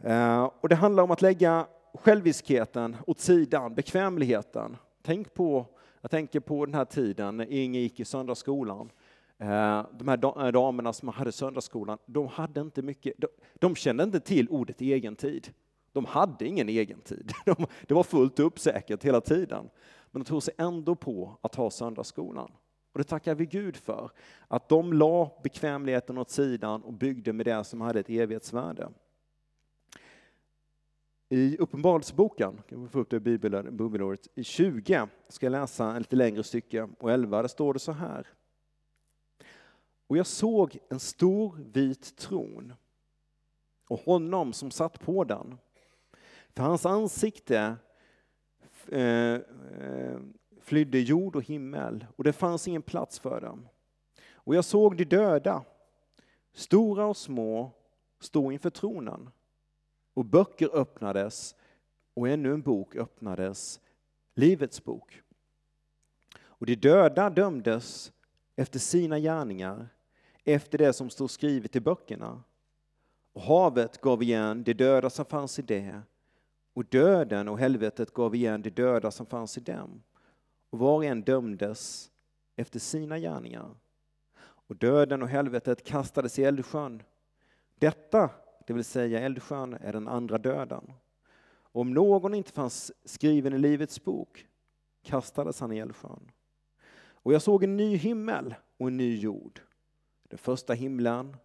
Eh, 0.02 0.50
och 0.60 0.68
det 0.68 0.74
handlar 0.74 1.02
om 1.02 1.10
att 1.10 1.22
lägga 1.22 1.66
själviskheten 1.94 2.96
åt 3.06 3.20
sidan, 3.20 3.74
bekvämligheten. 3.74 4.76
Tänk 5.02 5.34
på, 5.34 5.66
jag 6.00 6.10
tänker 6.10 6.40
på 6.40 6.66
den 6.66 6.74
här 6.74 6.84
tiden 6.84 7.36
när 7.36 7.52
Inge 7.52 7.78
gick 7.78 8.00
i 8.00 8.04
söndagsskolan. 8.04 8.90
Eh, 9.38 9.86
de 9.98 10.08
här 10.08 10.44
eh, 10.46 10.52
damerna 10.52 10.92
som 10.92 11.08
hade 11.08 11.32
söndagsskolan, 11.32 11.98
de 12.06 12.26
hade 12.26 12.60
inte 12.60 12.82
mycket, 12.82 13.14
de, 13.18 13.26
de 13.54 13.74
kände 13.74 14.04
inte 14.04 14.20
till 14.20 14.48
ordet 14.48 14.80
egen 14.80 15.16
tid. 15.16 15.48
De 15.92 16.04
hade 16.04 16.46
ingen 16.46 16.68
egen 16.68 17.00
tid. 17.00 17.32
De, 17.44 17.66
det 17.86 17.94
var 17.94 18.02
fullt 18.02 18.40
upp 18.40 18.58
säkert 18.58 19.04
hela 19.04 19.20
tiden. 19.20 19.70
Men 20.10 20.22
de 20.22 20.28
tog 20.28 20.42
sig 20.42 20.54
ändå 20.58 20.94
på 20.94 21.38
att 21.40 21.54
ha 21.54 21.70
söndagsskolan. 21.70 22.50
Och 22.92 22.98
det 22.98 23.04
tackar 23.04 23.34
vi 23.34 23.46
Gud 23.46 23.76
för, 23.76 24.10
att 24.48 24.68
de 24.68 24.92
la 24.92 25.30
bekvämligheten 25.42 26.18
åt 26.18 26.30
sidan 26.30 26.82
och 26.82 26.92
byggde 26.92 27.32
med 27.32 27.46
det 27.46 27.64
som 27.64 27.80
hade 27.80 28.00
ett 28.00 28.10
evighetsvärde. 28.10 28.88
I 31.30 31.56
Uppenbarelseboken, 31.58 32.62
kan 32.68 32.82
vi 32.82 32.88
få 32.88 33.00
upp 33.00 33.10
det 33.10 33.20
bibelåret, 33.20 34.28
i 34.34 34.44
20 34.44 35.08
ska 35.28 35.46
jag 35.46 35.50
läsa 35.50 35.90
en 35.90 35.98
lite 35.98 36.16
längre 36.16 36.42
stycke, 36.42 36.88
och 36.98 37.12
11 37.12 37.42
där 37.42 37.48
står 37.48 37.72
det 37.72 37.78
så 37.78 37.92
här. 37.92 38.26
Och 40.06 40.16
jag 40.16 40.26
såg 40.26 40.78
en 40.88 41.00
stor 41.00 41.56
vit 41.72 42.16
tron 42.16 42.72
och 43.88 44.00
honom 44.00 44.52
som 44.52 44.70
satt 44.70 45.00
på 45.00 45.24
den. 45.24 45.58
För 46.54 46.62
hans 46.62 46.86
ansikte 46.86 47.76
eh, 48.88 49.34
eh, 49.34 50.18
flydde 50.60 50.98
jord 50.98 51.36
och 51.36 51.42
himmel 51.42 52.06
och 52.16 52.24
det 52.24 52.32
fanns 52.32 52.68
ingen 52.68 52.82
plats 52.82 53.18
för 53.18 53.40
dem. 53.40 53.68
Och 54.32 54.54
jag 54.54 54.64
såg 54.64 54.96
de 54.96 55.04
döda, 55.04 55.64
stora 56.52 57.06
och 57.06 57.16
små, 57.16 57.70
stå 58.20 58.52
inför 58.52 58.70
tronen. 58.70 59.30
Och 60.18 60.24
böcker 60.24 60.70
öppnades 60.72 61.54
och 62.14 62.28
ännu 62.28 62.54
en 62.54 62.62
bok 62.62 62.96
öppnades, 62.96 63.80
Livets 64.34 64.84
bok. 64.84 65.22
Och 66.38 66.66
de 66.66 66.74
döda 66.74 67.30
dömdes 67.30 68.12
efter 68.56 68.78
sina 68.78 69.18
gärningar, 69.18 69.88
efter 70.44 70.78
det 70.78 70.92
som 70.92 71.10
stod 71.10 71.30
skrivet 71.30 71.76
i 71.76 71.80
böckerna. 71.80 72.42
Och 73.32 73.42
havet 73.42 74.00
gav 74.00 74.22
igen 74.22 74.64
de 74.64 74.74
döda 74.74 75.10
som 75.10 75.24
fanns 75.24 75.58
i 75.58 75.62
det, 75.62 76.02
och 76.74 76.84
döden 76.84 77.48
och 77.48 77.58
helvetet 77.58 78.14
gav 78.14 78.34
igen 78.34 78.62
de 78.62 78.70
döda 78.70 79.10
som 79.10 79.26
fanns 79.26 79.58
i 79.58 79.60
dem. 79.60 80.02
Och 80.70 80.78
var 80.78 80.94
och 80.94 81.04
en 81.04 81.22
dömdes 81.22 82.10
efter 82.56 82.78
sina 82.78 83.18
gärningar. 83.18 83.74
Och 84.40 84.76
döden 84.76 85.22
och 85.22 85.28
helvetet 85.28 85.84
kastades 85.84 86.38
i 86.38 86.44
eldsjön. 86.44 87.02
Detta 87.74 88.30
det 88.68 88.74
vill 88.74 88.84
säga 88.84 89.20
eldsjön, 89.20 89.74
är 89.80 89.92
den 89.92 90.08
andra 90.08 90.38
döden. 90.38 90.92
Om 91.60 91.94
någon 91.94 92.34
inte 92.34 92.52
fanns 92.52 92.92
skriven 93.04 93.52
i 93.52 93.58
Livets 93.58 94.04
bok 94.04 94.46
kastades 95.02 95.60
han 95.60 95.72
i 95.72 95.78
eldsjön. 95.78 96.30
Och 97.10 97.32
jag 97.32 97.42
såg 97.42 97.64
en 97.64 97.76
ny 97.76 97.96
himmel 97.96 98.54
och 98.76 98.88
en 98.88 98.96
ny 98.96 99.18
jord. 99.18 99.60
Den 100.22 100.38
första 100.38 100.72
himlen 100.72 101.36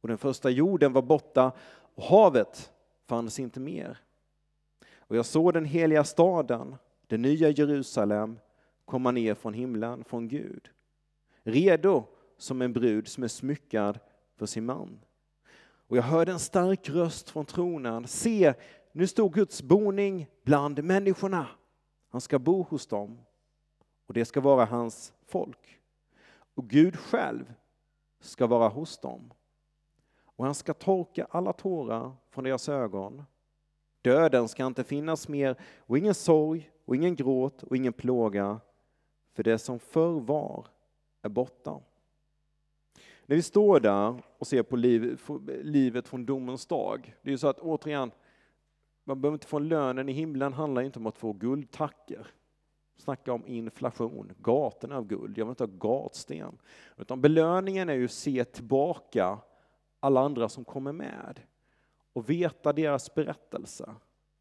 och 0.00 0.08
den 0.08 0.18
första 0.18 0.50
jorden 0.50 0.92
var 0.92 1.02
borta 1.02 1.52
och 1.94 2.02
havet 2.02 2.72
fanns 3.06 3.38
inte 3.38 3.60
mer. 3.60 3.98
Och 4.96 5.16
jag 5.16 5.26
såg 5.26 5.52
den 5.52 5.64
heliga 5.64 6.04
staden, 6.04 6.76
det 7.06 7.18
nya 7.18 7.48
Jerusalem, 7.48 8.38
komma 8.84 9.10
ner 9.10 9.34
från 9.34 9.54
himlen, 9.54 10.04
från 10.04 10.28
Gud. 10.28 10.70
Redo 11.42 12.04
som 12.36 12.62
en 12.62 12.72
brud 12.72 13.08
som 13.08 13.24
är 13.24 13.28
smyckad 13.28 13.98
för 14.36 14.46
sin 14.46 14.64
man. 14.64 15.00
Och 15.88 15.96
jag 15.96 16.02
hörde 16.02 16.32
en 16.32 16.38
stark 16.38 16.88
röst 16.88 17.30
från 17.30 17.44
tronen. 17.44 18.06
Se, 18.06 18.54
nu 18.92 19.06
står 19.06 19.28
Guds 19.28 19.62
boning 19.62 20.26
bland 20.44 20.84
människorna. 20.84 21.46
Han 22.10 22.20
ska 22.20 22.38
bo 22.38 22.62
hos 22.62 22.86
dem 22.86 23.18
och 24.06 24.14
det 24.14 24.24
ska 24.24 24.40
vara 24.40 24.64
hans 24.64 25.12
folk. 25.26 25.78
Och 26.54 26.68
Gud 26.68 26.96
själv 26.96 27.54
ska 28.20 28.46
vara 28.46 28.68
hos 28.68 28.98
dem. 28.98 29.32
Och 30.24 30.44
han 30.44 30.54
ska 30.54 30.74
torka 30.74 31.26
alla 31.30 31.52
tårar 31.52 32.12
från 32.30 32.44
deras 32.44 32.68
ögon. 32.68 33.24
Döden 34.02 34.48
ska 34.48 34.66
inte 34.66 34.84
finnas 34.84 35.28
mer 35.28 35.56
och 35.78 35.98
ingen 35.98 36.14
sorg 36.14 36.70
och 36.84 36.96
ingen 36.96 37.16
gråt 37.16 37.62
och 37.62 37.76
ingen 37.76 37.92
plåga. 37.92 38.60
För 39.34 39.42
det 39.42 39.58
som 39.58 39.78
förr 39.78 40.20
var 40.20 40.66
är 41.22 41.28
borta. 41.28 41.80
När 43.28 43.36
vi 43.36 43.42
står 43.42 43.80
där 43.80 44.22
och 44.38 44.46
ser 44.46 44.62
på 44.62 44.76
liv, 44.76 45.20
livet 45.62 46.08
från 46.08 46.26
domens 46.26 46.66
dag, 46.66 47.14
det 47.22 47.28
är 47.28 47.32
ju 47.32 47.38
så 47.38 47.48
att 47.48 47.60
återigen, 47.60 48.10
man 49.04 49.20
behöver 49.20 49.34
inte 49.34 49.46
få 49.46 49.58
lönen 49.58 50.08
i 50.08 50.12
himlen, 50.12 50.52
handlar 50.52 50.82
inte 50.82 50.98
om 50.98 51.06
att 51.06 51.18
få 51.18 51.32
guldtacker. 51.32 52.26
Snacka 52.96 53.32
om 53.32 53.46
inflation, 53.46 54.32
gatorna 54.38 54.96
av 54.96 55.06
guld, 55.06 55.38
jag 55.38 55.44
vill 55.44 55.50
inte 55.50 55.64
ha 55.64 55.70
gatsten. 55.78 56.58
Utan 56.96 57.20
belöningen 57.20 57.88
är 57.88 57.94
ju 57.94 58.04
att 58.04 58.10
se 58.10 58.44
tillbaka 58.44 59.38
alla 60.00 60.20
andra 60.20 60.48
som 60.48 60.64
kommer 60.64 60.92
med 60.92 61.40
och 62.12 62.30
veta 62.30 62.72
deras 62.72 63.14
berättelse. 63.14 63.94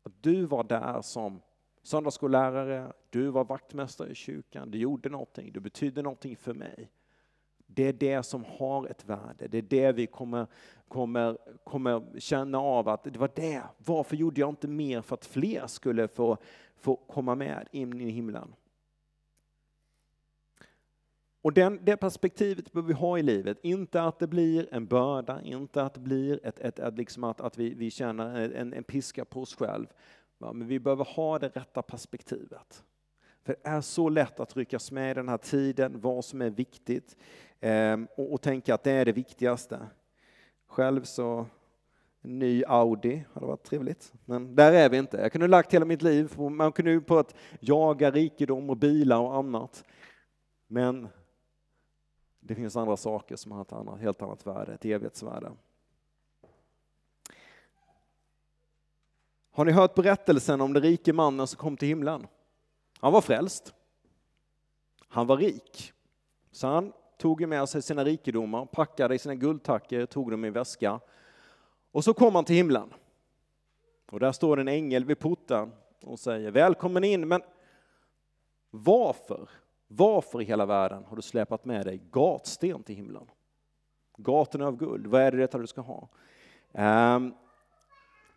Att 0.04 0.24
du 0.24 0.46
var 0.46 0.64
där 0.64 1.02
som 1.02 1.42
söndagsskollärare, 1.84 2.94
du 3.10 3.28
var 3.28 3.44
vaktmästare 3.44 4.10
i 4.10 4.16
kyrkan, 4.16 4.72
du 4.72 4.78
gjorde 4.78 5.10
någonting, 5.10 5.52
du 5.52 5.60
betydde 5.60 6.02
någonting 6.02 6.38
för 6.38 6.54
mig. 6.54 6.90
Det 7.68 7.84
är 7.84 7.94
det 7.94 8.24
som 8.24 8.46
har 8.46 8.88
ett 8.88 9.06
värde. 9.06 9.48
Det 9.48 9.58
är 9.58 9.62
det 9.62 9.92
vi 9.92 10.08
kommer, 10.08 10.48
kommer, 10.88 11.38
kommer 11.64 12.20
känna 12.20 12.58
av 12.60 12.90
att 12.90 13.04
det 13.04 13.18
var 13.18 13.32
det. 13.36 13.62
Varför 13.78 14.16
gjorde 14.16 14.42
jag 14.42 14.50
inte 14.50 14.68
mer 14.68 15.02
för 15.02 15.14
att 15.14 15.26
fler 15.26 15.68
skulle 15.68 16.08
få, 16.08 16.38
få 16.76 16.96
komma 16.96 17.36
med 17.36 17.68
in 17.72 18.02
i 18.02 18.10
himlen? 18.10 18.54
Och 21.42 21.54
den, 21.54 21.80
det 21.86 21.98
perspektivet 21.98 22.72
behöver 22.72 22.88
vi 22.88 22.94
ha 22.94 23.18
i 23.18 23.24
livet. 23.24 23.58
Inte 23.64 24.02
att 24.02 24.20
det 24.20 24.28
blir 24.28 24.74
en 24.74 24.86
börda, 24.86 25.42
inte 25.42 25.84
att 25.84 25.94
det 25.94 26.00
blir 26.00 26.40
ett, 26.44 26.60
ett, 26.60 26.80
ett 26.80 26.98
liksom 26.98 27.24
att, 27.24 27.42
att 27.42 27.58
vi, 27.58 27.74
vi 27.74 27.92
känner 27.92 28.52
en, 28.52 28.74
en 28.74 28.84
piska 28.84 29.26
på 29.26 29.42
oss 29.42 29.56
själv. 29.56 29.88
Men 30.38 30.68
vi 30.68 30.80
behöver 30.80 31.06
ha 31.06 31.40
det 31.40 31.48
rätta 31.48 31.82
perspektivet. 31.82 32.84
För 33.48 33.56
det 33.64 33.70
är 33.70 33.82
så 33.82 34.10
lätt 34.10 34.40
att 34.40 34.58
ryckas 34.58 34.92
med 34.92 35.12
i 35.12 35.14
den 35.14 35.30
här 35.30 35.38
tiden, 35.38 36.02
vad 36.02 36.26
som 36.26 36.42
är 36.42 36.50
viktigt. 36.50 37.18
Ehm, 37.60 38.08
och, 38.18 38.34
och 38.34 38.42
tänka 38.42 38.74
att 38.74 38.84
det 38.84 38.92
är 38.92 39.06
det 39.06 39.12
viktigaste. 39.12 39.80
Själv 40.68 41.04
så, 41.04 41.46
en 42.22 42.40
ny 42.40 42.64
Audi 42.68 43.26
hade 43.34 43.46
varit 43.46 43.64
trevligt, 43.64 44.14
men 44.26 44.56
där 44.56 44.72
är 44.72 44.90
vi 44.90 44.98
inte. 44.98 45.18
Jag 45.18 45.32
kunde 45.32 45.48
lagt 45.48 45.74
hela 45.74 45.86
mitt 45.86 46.02
liv 46.02 46.36
på, 46.36 46.50
man 46.50 46.72
kunde 46.72 46.92
ju 46.92 47.02
på 47.02 47.20
att 47.20 47.36
jaga 47.60 48.12
rikedom 48.12 48.70
och 48.70 48.78
bilar 48.78 49.20
och 49.20 49.36
annat. 49.36 49.84
Men 50.68 51.08
det 52.40 52.56
finns 52.56 52.76
andra 52.76 52.98
saker 52.98 53.36
som 53.36 53.52
har 53.52 53.62
ett 53.62 53.74
annat, 53.74 54.00
helt 54.00 54.22
annat 54.22 54.48
värde, 54.48 54.74
ett 54.74 54.86
evighetsvärde. 54.86 55.52
Har 59.52 59.66
ni 59.66 59.72
hört 59.72 59.96
berättelsen 59.96 60.62
om 60.62 60.74
den 60.74 60.84
rike 60.84 61.14
mannen 61.14 61.48
som 61.48 61.58
kom 61.58 61.78
till 61.78 61.88
himlen? 61.88 62.28
Han 63.00 63.14
var 63.14 63.22
frälst. 63.22 63.74
Han 65.08 65.28
var 65.28 65.38
rik. 65.38 65.94
Så 66.52 66.68
han 66.68 66.94
tog 67.18 67.48
med 67.48 67.70
sig 67.70 67.82
sina 67.82 68.04
rikedomar, 68.04 68.66
packade 68.66 69.16
i 69.16 69.20
sina 69.20 69.36
guldtackor, 69.36 70.06
tog 70.06 70.32
dem 70.32 70.46
i 70.46 70.50
väska. 70.50 71.00
Och 71.92 72.04
så 72.04 72.14
kom 72.14 72.36
han 72.36 72.46
till 72.46 72.56
himlen. 72.56 72.94
Och 74.12 74.20
där 74.20 74.32
står 74.32 74.60
en 74.60 74.68
ängel 74.68 75.06
vid 75.06 75.20
porten 75.20 75.72
och 76.04 76.20
säger 76.20 76.52
välkommen 76.52 77.04
in, 77.04 77.28
men 77.28 77.42
varför, 78.70 79.50
varför 79.88 80.42
i 80.42 80.46
hela 80.46 80.66
världen 80.66 81.06
har 81.06 81.16
du 81.16 81.22
släpat 81.22 81.66
med 81.66 81.86
dig 81.86 82.02
gatsten 82.12 82.84
till 82.84 82.96
himlen? 82.96 83.32
Gatorna 84.18 84.68
av 84.68 84.78
guld, 84.78 85.08
vad 85.08 85.22
är 85.22 85.32
det 85.32 85.38
detta 85.38 85.58
du 85.58 85.68
ska 85.68 85.82
ha? 85.82 86.10
Ehm, 86.72 87.34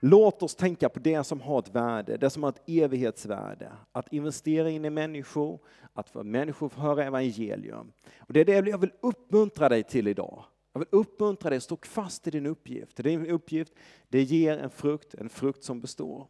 Låt 0.03 0.43
oss 0.43 0.55
tänka 0.55 0.89
på 0.89 0.99
det 0.99 1.25
som 1.25 1.41
har 1.41 1.59
ett 1.59 1.75
värde, 1.75 2.17
det 2.17 2.31
som 2.31 2.43
har 2.43 2.51
ett 2.51 2.63
evighetsvärde. 2.67 3.73
Att 3.93 4.13
investera 4.13 4.71
in 4.71 4.85
i 4.85 4.91
människor, 4.91 5.61
att 5.93 6.11
få 6.11 6.23
människor 6.23 6.69
får 6.69 6.83
höra 6.83 7.05
evangelium. 7.05 7.93
Och 8.19 8.33
det 8.33 8.41
är 8.41 8.45
det 8.45 8.71
jag 8.71 8.79
vill 8.79 8.93
uppmuntra 9.01 9.69
dig 9.69 9.83
till 9.83 10.09
idag. 10.09 10.45
Jag 10.73 10.79
vill 10.79 10.89
uppmuntra 10.91 11.51
dig 11.51 11.61
stå 11.61 11.79
fast 11.83 12.27
i 12.27 12.31
din 12.31 12.47
uppgift. 12.47 12.97
Din 12.97 13.27
uppgift 13.27 13.73
det 14.09 14.23
ger 14.23 14.59
en 14.59 14.71
frukt, 14.71 15.15
en 15.15 15.29
frukt 15.29 15.65
som 15.65 15.81
består. 15.81 16.27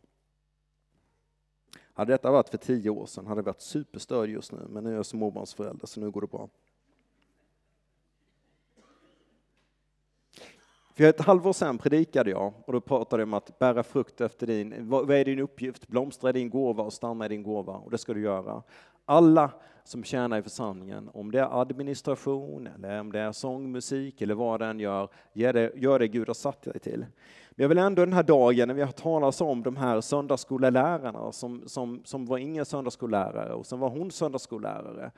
Hade 1.92 2.12
detta 2.12 2.30
varit 2.30 2.48
för 2.48 2.58
tio 2.58 2.90
år 2.90 3.06
sedan 3.06 3.26
hade 3.26 3.38
jag 3.38 3.44
varit 3.44 3.60
superstörd 3.60 4.28
just 4.28 4.52
nu, 4.52 4.66
men 4.68 4.84
nu 4.84 4.90
är 4.90 4.94
jag 4.94 5.06
småbarnsförälder 5.06 5.86
så 5.86 6.00
nu 6.00 6.10
går 6.10 6.20
det 6.20 6.26
bra. 6.26 6.48
För 11.00 11.06
ett 11.06 11.20
halvår 11.20 11.52
sedan 11.52 11.78
predikade 11.78 12.30
jag 12.30 12.52
och 12.66 12.72
då 12.72 12.80
pratade 12.80 13.22
jag 13.22 13.28
om 13.28 13.34
att 13.34 13.58
bära 13.58 13.82
frukt 13.82 14.20
efter 14.20 14.46
din, 14.46 14.88
vad 14.88 15.10
är 15.10 15.24
din 15.24 15.38
uppgift? 15.38 15.88
Blomstra 15.88 16.30
i 16.30 16.32
din 16.32 16.50
gåva 16.50 16.82
och 16.82 16.92
stanna 16.92 17.26
i 17.26 17.28
din 17.28 17.42
gåva 17.42 17.72
och 17.72 17.90
det 17.90 17.98
ska 17.98 18.14
du 18.14 18.20
göra. 18.20 18.62
Alla 19.04 19.50
som 19.84 20.04
tjänar 20.04 20.38
i 20.38 20.42
församlingen, 20.42 21.10
om 21.14 21.30
det 21.30 21.40
är 21.40 21.60
administration 21.60 22.66
eller 22.66 23.00
om 23.00 23.12
det 23.12 23.20
är 23.20 23.32
sång, 23.32 23.72
musik 23.72 24.22
eller 24.22 24.34
vad 24.34 24.60
den 24.60 24.80
gör, 24.80 25.08
gör 25.32 25.52
det, 25.52 25.72
gör 25.76 25.98
det 25.98 26.08
Gud 26.08 26.28
har 26.28 26.34
satt 26.34 26.62
dig 26.62 26.80
till. 26.80 27.00
Men 27.50 27.62
jag 27.64 27.68
vill 27.68 27.78
ändå 27.78 28.04
den 28.04 28.14
här 28.14 28.22
dagen 28.22 28.68
när 28.68 28.74
vi 28.74 28.82
har 28.82 28.92
talat 28.92 29.40
om 29.40 29.62
de 29.62 29.76
här 29.76 30.00
söndagsskolelärarna 30.00 31.32
som, 31.32 31.62
som, 31.66 32.02
som 32.04 32.26
var 32.26 32.38
ingen 32.38 32.64
söndagsskollärare, 32.64 33.52
och 33.52 33.66
sen 33.66 33.78
var 33.78 33.90
hon 33.90 34.10
söndagsskollärare, 34.10 35.10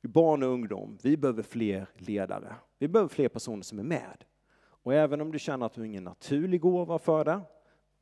barn 0.00 0.42
och 0.42 0.48
ungdom, 0.48 0.98
vi 1.02 1.16
behöver 1.16 1.42
fler 1.42 1.86
ledare. 1.94 2.54
Vi 2.78 2.88
behöver 2.88 3.08
fler 3.08 3.28
personer 3.28 3.62
som 3.62 3.78
är 3.78 3.82
med. 3.82 4.24
Och 4.82 4.94
även 4.94 5.20
om 5.20 5.32
du 5.32 5.38
känner 5.38 5.66
att 5.66 5.72
du 5.72 5.80
har 5.80 5.86
ingen 5.86 6.04
naturlig 6.04 6.60
gåva 6.60 6.98
för 6.98 7.24
det, 7.24 7.40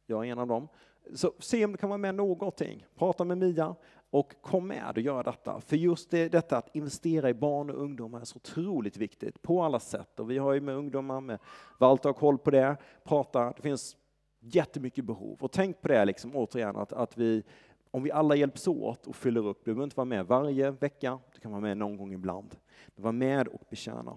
jag 0.07 0.27
är 0.27 0.33
en 0.33 0.39
av 0.39 0.47
dem, 0.47 0.69
så 1.15 1.33
se 1.39 1.65
om 1.65 1.73
du 1.73 1.79
kan 1.79 1.89
vara 1.89 1.99
med 1.99 2.15
någonting. 2.15 2.87
Prata 2.95 3.25
med 3.25 3.39
Mia 3.39 3.75
och 4.11 4.35
kom 4.43 4.67
med 4.67 4.93
och 4.95 5.01
gör 5.01 5.25
detta. 5.25 5.61
För 5.61 5.77
just 5.77 6.11
det, 6.11 6.29
detta 6.29 6.57
att 6.57 6.77
investera 6.77 7.31
i 7.31 7.35
barn 7.35 7.71
och 7.71 7.83
ungdomar 7.83 8.21
är 8.21 8.25
så 8.25 8.37
otroligt 8.37 8.97
viktigt 8.97 9.43
på 9.43 9.63
alla 9.63 9.81
sätt. 9.81 10.21
Och 10.21 10.31
vi 10.31 10.39
har 10.39 10.53
ju 10.53 10.61
med 10.61 10.77
ungdomar, 10.77 11.21
med 11.21 11.39
Valter 11.79 12.09
har 12.09 12.15
koll 12.15 12.39
på 12.39 12.51
det, 12.51 12.77
prata, 13.05 13.53
det 13.57 13.63
finns 13.63 13.97
jättemycket 14.41 15.05
behov. 15.05 15.39
Och 15.41 15.53
tänk 15.53 15.81
på 15.81 15.89
det 15.89 16.05
liksom, 16.05 16.37
återigen, 16.37 16.77
att, 16.77 16.93
att 16.93 17.19
vi, 17.19 17.43
om 17.91 18.03
vi 18.03 18.11
alla 18.11 18.35
hjälps 18.35 18.69
åt 18.69 19.07
och 19.07 19.17
fyller 19.17 19.47
upp, 19.47 19.65
du 19.65 19.65
behöver 19.65 19.85
inte 19.85 19.97
vara 19.97 20.05
med 20.05 20.27
varje 20.27 20.71
vecka, 20.71 21.19
du 21.35 21.41
kan 21.41 21.51
vara 21.51 21.61
med 21.61 21.77
någon 21.77 21.97
gång 21.97 22.13
ibland. 22.13 22.57
Men 22.87 23.05
var 23.05 23.13
med 23.13 23.49
och 23.49 23.63
betjäna. 23.71 24.17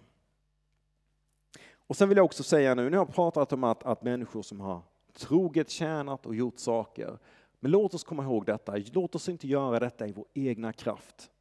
Och 1.92 1.98
sen 1.98 2.10
vill 2.10 2.18
jag 2.18 2.26
också 2.26 2.44
säga 2.44 2.76
nu, 2.76 2.90
nu 2.90 2.98
har 2.98 3.06
jag 3.06 3.14
pratat 3.14 3.54
om 3.54 3.64
att, 3.64 3.84
att 3.84 4.04
människor 4.04 4.42
som 4.42 4.60
har 4.60 4.82
troget 5.14 5.70
tjänat 5.70 6.26
och 6.26 6.36
gjort 6.36 6.60
saker, 6.60 7.18
men 7.60 7.72
låt 7.72 7.94
oss 7.94 8.04
komma 8.04 8.24
ihåg 8.24 8.46
detta, 8.46 8.76
låt 8.94 9.16
oss 9.16 9.30
inte 9.30 9.48
göra 9.48 9.80
detta 9.80 10.08
i 10.08 10.12
vår 10.12 10.26
egna 10.34 10.74
kraft. 10.74 11.32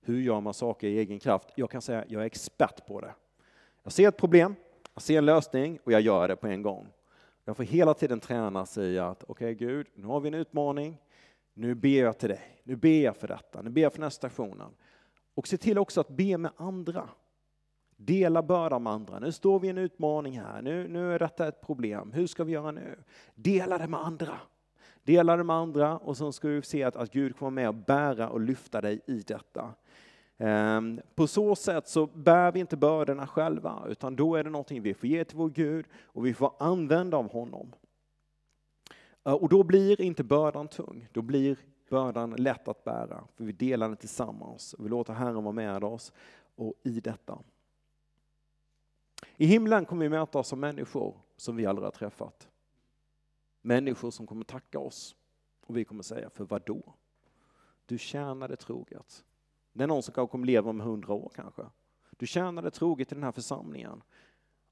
Hur 0.00 0.20
gör 0.20 0.40
man 0.40 0.54
saker 0.54 0.88
i 0.88 0.98
egen 0.98 1.18
kraft? 1.18 1.48
Jag 1.54 1.70
kan 1.70 1.82
säga, 1.82 2.04
jag 2.08 2.22
är 2.22 2.26
expert 2.26 2.86
på 2.86 3.00
det. 3.00 3.14
Jag 3.82 3.92
ser 3.92 4.08
ett 4.08 4.16
problem, 4.16 4.54
jag 4.94 5.02
ser 5.02 5.18
en 5.18 5.26
lösning 5.26 5.78
och 5.84 5.92
jag 5.92 6.00
gör 6.00 6.28
det 6.28 6.36
på 6.36 6.46
en 6.46 6.62
gång. 6.62 6.88
Jag 7.44 7.56
får 7.56 7.64
hela 7.64 7.94
tiden 7.94 8.20
träna 8.20 8.66
sig 8.66 8.98
att, 8.98 9.24
okej 9.28 9.54
okay, 9.54 9.66
Gud, 9.66 9.86
nu 9.94 10.06
har 10.06 10.20
vi 10.20 10.28
en 10.28 10.34
utmaning, 10.34 10.96
nu 11.54 11.74
ber 11.74 12.02
jag 12.02 12.18
till 12.18 12.28
dig, 12.28 12.60
nu 12.62 12.76
ber 12.76 13.04
jag 13.04 13.16
för 13.16 13.28
detta, 13.28 13.62
nu 13.62 13.70
ber 13.70 13.82
jag 13.82 13.92
för 13.92 13.98
den 13.98 14.04
här 14.04 14.10
stationen. 14.10 14.70
Och 15.34 15.48
se 15.48 15.56
till 15.56 15.78
också 15.78 16.00
att 16.00 16.08
be 16.08 16.38
med 16.38 16.50
andra. 16.56 17.08
Dela 18.00 18.42
bördan 18.42 18.82
med 18.82 18.92
andra. 18.92 19.18
Nu 19.18 19.32
står 19.32 19.60
vi 19.60 19.66
i 19.66 19.70
en 19.70 19.78
utmaning 19.78 20.40
här. 20.40 20.62
Nu, 20.62 20.88
nu 20.88 21.14
är 21.14 21.18
detta 21.18 21.48
ett 21.48 21.60
problem. 21.60 22.12
Hur 22.12 22.26
ska 22.26 22.44
vi 22.44 22.52
göra 22.52 22.70
nu? 22.70 22.98
Dela 23.34 23.78
det 23.78 23.88
med 23.88 24.00
andra. 24.00 24.38
Dela 25.02 25.36
det 25.36 25.44
med 25.44 25.56
andra 25.56 25.98
och 25.98 26.16
så 26.16 26.32
ska 26.32 26.48
du 26.48 26.62
se 26.62 26.82
att, 26.82 26.96
att 26.96 27.12
Gud 27.12 27.36
kommer 27.36 27.50
med 27.50 27.68
och 27.68 27.74
bära 27.74 28.28
och 28.28 28.40
lyfta 28.40 28.80
dig 28.80 29.00
i 29.06 29.20
detta. 29.20 29.74
Ehm, 30.38 31.00
på 31.14 31.26
så 31.26 31.56
sätt 31.56 31.88
så 31.88 32.06
bär 32.06 32.52
vi 32.52 32.60
inte 32.60 32.76
bördorna 32.76 33.26
själva, 33.26 33.82
utan 33.88 34.16
då 34.16 34.34
är 34.34 34.44
det 34.44 34.50
någonting 34.50 34.82
vi 34.82 34.94
får 34.94 35.08
ge 35.08 35.24
till 35.24 35.36
vår 35.36 35.48
Gud 35.48 35.86
och 36.02 36.26
vi 36.26 36.34
får 36.34 36.52
använda 36.58 37.16
av 37.16 37.32
honom. 37.32 37.72
Och 39.22 39.48
då 39.48 39.62
blir 39.62 40.00
inte 40.00 40.24
bördan 40.24 40.68
tung, 40.68 41.08
då 41.12 41.22
blir 41.22 41.56
bördan 41.90 42.30
lätt 42.30 42.68
att 42.68 42.84
bära, 42.84 43.24
för 43.36 43.44
vi 43.44 43.52
delar 43.52 43.88
den 43.88 43.96
tillsammans. 43.96 44.74
Vi 44.78 44.88
låter 44.88 45.12
Herren 45.12 45.44
vara 45.44 45.52
med 45.52 45.84
oss 45.84 46.12
och 46.56 46.74
i 46.82 47.00
detta. 47.00 47.38
I 49.40 49.46
himlen 49.46 49.84
kommer 49.84 50.02
vi 50.02 50.08
möta 50.08 50.38
oss 50.38 50.48
som 50.48 50.60
människor 50.60 51.16
som 51.36 51.56
vi 51.56 51.66
aldrig 51.66 51.86
har 51.86 51.90
träffat. 51.90 52.48
Människor 53.60 54.10
som 54.10 54.26
kommer 54.26 54.44
tacka 54.44 54.78
oss 54.78 55.16
och 55.66 55.76
vi 55.76 55.84
kommer 55.84 56.02
säga, 56.02 56.30
för 56.30 56.44
vad 56.44 56.62
då? 56.66 56.94
Du 57.86 57.98
tjänade 57.98 58.56
troget. 58.56 59.24
Det 59.72 59.82
är 59.82 59.86
någon 59.86 60.02
som 60.02 60.28
kommer 60.28 60.46
leva 60.46 60.70
om 60.70 60.80
hundra 60.80 61.12
år 61.12 61.30
kanske. 61.34 61.62
Du 62.10 62.26
tjänade 62.26 62.70
troget 62.70 63.12
i 63.12 63.14
den 63.14 63.24
här 63.24 63.32
församlingen. 63.32 64.02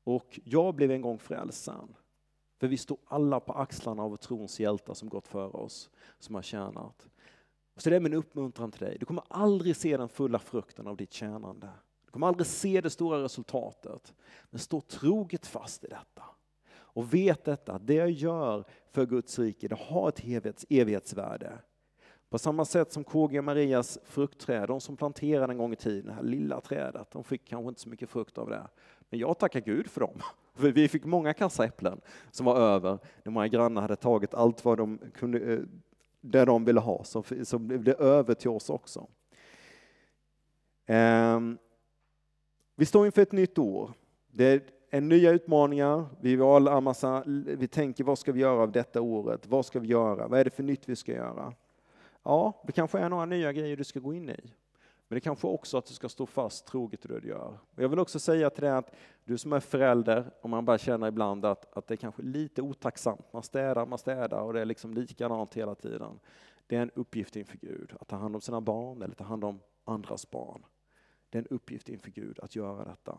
Och 0.05 0.41
jag 0.45 0.75
blev 0.75 0.91
en 0.91 1.03
gång 1.03 1.19
frälst 1.19 1.69
För 2.59 2.69
vi 2.69 2.77
står 2.77 2.99
alla 3.05 3.41
på 3.41 3.53
axlarna 3.53 4.03
av 4.03 4.17
trons 4.17 4.61
hjältar 4.61 4.95
som 4.95 5.09
gått 5.09 5.29
före 5.29 5.53
oss, 5.53 5.91
som 6.19 6.35
har 6.35 6.43
tjänat. 6.43 7.09
Så 7.77 7.91
det 7.91 7.97
är 7.97 8.01
min 8.01 8.15
uppmuntran 8.15 8.73
till 8.73 8.87
dig. 8.87 8.97
Du 9.01 9.07
kommer 9.07 9.25
aldrig 9.29 9.77
se 9.77 9.97
den 9.97 10.09
fulla 10.09 10.39
frukten 10.39 10.87
av 10.87 10.97
ditt 10.97 11.13
tjänande 11.13 11.71
du 12.07 12.13
kommer 12.13 12.27
aldrig 12.27 12.47
se 12.47 12.81
det 12.81 12.91
stora 12.91 13.23
resultatet. 13.23 14.15
Men 14.51 14.59
stå 14.59 14.81
troget 14.81 15.47
fast 15.47 15.85
i 15.85 15.87
detta. 15.87 16.23
Och 16.69 17.15
vet 17.15 17.45
detta, 17.45 17.73
att 17.73 17.87
det 17.87 17.95
jag 17.95 18.11
gör 18.11 18.65
för 18.91 19.07
Guds 19.07 19.39
rike, 19.39 19.69
det 19.69 19.79
har 19.79 20.09
ett 20.09 20.25
evighets, 20.25 20.67
evighetsvärde. 20.69 21.53
På 22.31 22.39
samma 22.39 22.65
sätt 22.65 22.93
som 22.93 23.05
KG 23.05 23.43
Marias 23.43 23.99
fruktträd, 24.05 24.69
de 24.69 24.81
som 24.81 24.97
planterade 24.97 25.53
en 25.53 25.59
gång 25.59 25.73
i 25.73 25.77
tiden, 25.77 26.07
det 26.07 26.13
här 26.13 26.23
lilla 26.23 26.61
trädet, 26.61 27.11
de 27.11 27.25
fick 27.25 27.49
kanske 27.49 27.69
inte 27.69 27.81
så 27.81 27.89
mycket 27.89 28.11
frukt 28.11 28.39
av 28.39 28.51
det. 28.51 28.69
Men 29.11 29.21
jag 29.21 29.39
tackar 29.39 29.61
Gud 29.61 29.91
för 29.91 30.01
dem. 30.01 30.21
För 30.55 30.73
vi 30.73 30.89
fick 30.89 31.05
många 31.05 31.35
kassaäpplen 31.35 32.01
som 32.31 32.47
var 32.47 32.57
över 32.57 32.99
när 33.23 33.33
många 33.33 33.49
grannar 33.49 33.83
hade 33.83 33.97
tagit 33.97 34.35
allt 34.35 34.65
vad 34.65 34.79
de 34.79 34.99
kunde, 35.15 35.39
eh, 35.39 35.61
det 36.21 36.45
de 36.45 36.65
ville 36.65 36.81
ha, 36.81 37.05
så, 37.05 37.25
så 37.45 37.59
blev 37.59 37.85
det 37.85 37.95
över 37.95 38.35
till 38.35 38.51
oss 38.51 38.71
också. 38.71 39.07
Um, 40.89 41.59
vi 42.77 42.87
står 42.87 43.07
inför 43.07 43.23
ett 43.23 43.33
nytt 43.33 43.59
år. 43.59 43.91
Det 44.31 44.73
är 44.91 45.01
nya 45.01 45.31
utmaningar. 45.31 46.07
Vi, 46.21 46.41
alla 46.41 46.81
massa, 46.81 47.23
vi 47.47 47.69
tänker 47.69 48.05
vad 48.05 48.19
ska 48.19 48.33
vi 48.33 48.41
göra 48.41 48.63
av 48.63 48.73
detta 48.73 49.01
året? 49.01 49.47
Vad 49.47 49.67
ska 49.67 49.81
vi 49.81 49.89
göra? 49.89 50.29
Vad 50.29 50.41
är 50.41 50.45
det 50.45 50.51
för 50.51 50.63
nytt 50.63 50.89
vi 50.89 50.97
ska 50.97 51.13
göra? 51.13 51.53
Ja, 52.23 52.63
det 52.67 52.73
kanske 52.73 52.99
är 52.99 53.09
några 53.09 53.25
nya 53.27 53.53
grejer 53.53 53.77
du 53.77 53.85
ska 53.85 54.01
gå 54.01 54.15
in 54.15 54.31
i. 54.31 54.53
Men 55.09 55.17
det 55.17 55.21
kanske 55.21 55.47
också 55.47 55.79
att 55.79 55.87
du 55.87 55.95
ska 55.95 56.09
stå 56.09 56.27
fast 56.27 56.67
troget 56.67 57.05
i 57.05 57.09
det 57.09 57.21
du 57.21 57.29
gör. 57.29 57.59
Jag 57.77 57.89
vill 57.89 57.99
också 57.99 58.19
säga 58.19 58.51
till 58.51 58.63
dig 58.63 58.73
att 58.73 58.95
du 59.25 59.39
som 59.39 59.53
är 59.53 59.61
förälder, 59.61 60.31
om 60.41 60.51
man 60.51 60.65
bara 60.65 60.79
känner 60.79 61.09
ibland 61.09 61.45
att, 61.45 61.77
att 61.77 61.87
det 61.87 61.95
är 61.95 61.97
kanske 61.97 62.23
lite 62.23 62.63
otacksamt, 62.63 63.33
man 63.33 63.43
städar, 63.43 63.87
man 63.87 63.99
städar 63.99 64.41
och 64.41 64.53
det 64.53 64.61
är 64.61 64.65
liksom 64.65 64.95
likadant 64.95 65.55
hela 65.55 65.75
tiden. 65.75 66.19
Det 66.67 66.77
är 66.77 66.83
en 66.83 66.91
uppgift 66.95 67.37
inför 67.37 67.59
Gud, 67.59 67.93
att 68.01 68.09
ta 68.09 68.17
hand 68.17 68.35
om 68.35 68.41
sina 68.41 68.61
barn 68.61 69.03
eller 69.03 69.15
ta 69.15 69.25
hand 69.25 69.45
om 69.45 69.61
andras 69.85 70.31
barn. 70.31 70.63
Det 71.31 71.39
är 71.39 71.43
en 71.43 71.57
uppgift 71.57 71.89
inför 71.89 72.11
Gud 72.11 72.39
att 72.43 72.57
göra 72.57 72.85
detta. 72.85 73.19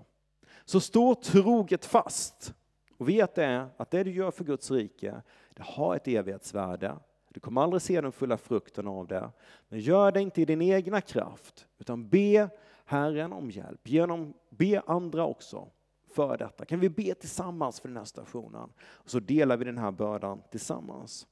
Så 0.65 0.79
stå 0.79 1.15
troget 1.15 1.85
fast 1.85 2.53
och 2.97 3.09
vet 3.09 3.35
det 3.35 3.67
att 3.77 3.91
det 3.91 4.03
du 4.03 4.11
gör 4.11 4.31
för 4.31 4.43
Guds 4.43 4.71
rike, 4.71 5.21
det 5.53 5.63
har 5.63 5.95
ett 5.95 6.07
evighetsvärde. 6.07 6.97
Du 7.29 7.39
kommer 7.39 7.61
aldrig 7.61 7.81
se 7.81 8.01
den 8.01 8.11
fulla 8.11 8.37
frukten 8.37 8.87
av 8.87 9.07
det. 9.07 9.31
Men 9.69 9.79
gör 9.79 10.11
det 10.11 10.21
inte 10.21 10.41
i 10.41 10.45
din 10.45 10.61
egna 10.61 11.01
kraft, 11.01 11.67
utan 11.77 12.09
be 12.09 12.49
Herren 12.85 13.33
om 13.33 13.51
hjälp. 13.51 13.87
Genom, 13.87 14.33
be 14.49 14.81
andra 14.85 15.25
också 15.25 15.67
för 16.09 16.37
detta. 16.37 16.65
Kan 16.65 16.79
vi 16.79 16.89
be 16.89 17.13
tillsammans 17.13 17.79
för 17.79 17.87
den 17.87 17.97
här 17.97 18.05
stationen? 18.05 18.69
Och 18.79 19.09
så 19.09 19.19
delar 19.19 19.57
vi 19.57 19.65
den 19.65 19.77
här 19.77 19.91
bördan 19.91 20.41
tillsammans. 20.51 21.27